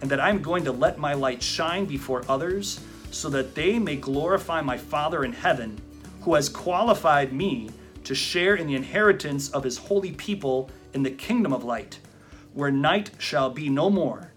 and 0.00 0.10
that 0.10 0.18
I'm 0.18 0.40
going 0.40 0.64
to 0.64 0.72
let 0.72 0.96
my 0.96 1.12
light 1.12 1.42
shine 1.42 1.84
before 1.84 2.24
others 2.26 2.80
so 3.10 3.28
that 3.28 3.54
they 3.54 3.78
may 3.78 3.96
glorify 3.96 4.62
my 4.62 4.78
Father 4.78 5.24
in 5.24 5.34
heaven, 5.34 5.78
who 6.22 6.34
has 6.34 6.48
qualified 6.48 7.34
me 7.34 7.68
to 8.04 8.14
share 8.14 8.54
in 8.54 8.66
the 8.66 8.74
inheritance 8.74 9.50
of 9.50 9.62
his 9.62 9.76
holy 9.76 10.12
people 10.12 10.70
in 10.94 11.02
the 11.02 11.10
kingdom 11.10 11.52
of 11.52 11.62
light, 11.62 11.98
where 12.54 12.70
night 12.70 13.10
shall 13.18 13.50
be 13.50 13.68
no 13.68 13.90
more, 13.90 14.32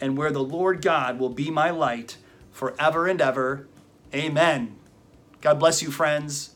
and 0.00 0.16
where 0.16 0.30
the 0.30 0.38
Lord 0.38 0.82
God 0.82 1.18
will 1.18 1.30
be 1.30 1.50
my 1.50 1.70
light 1.70 2.16
forever 2.52 3.08
and 3.08 3.20
ever. 3.20 3.66
Amen. 4.14 4.76
God 5.40 5.58
bless 5.58 5.82
you, 5.82 5.90
friends. 5.90 6.54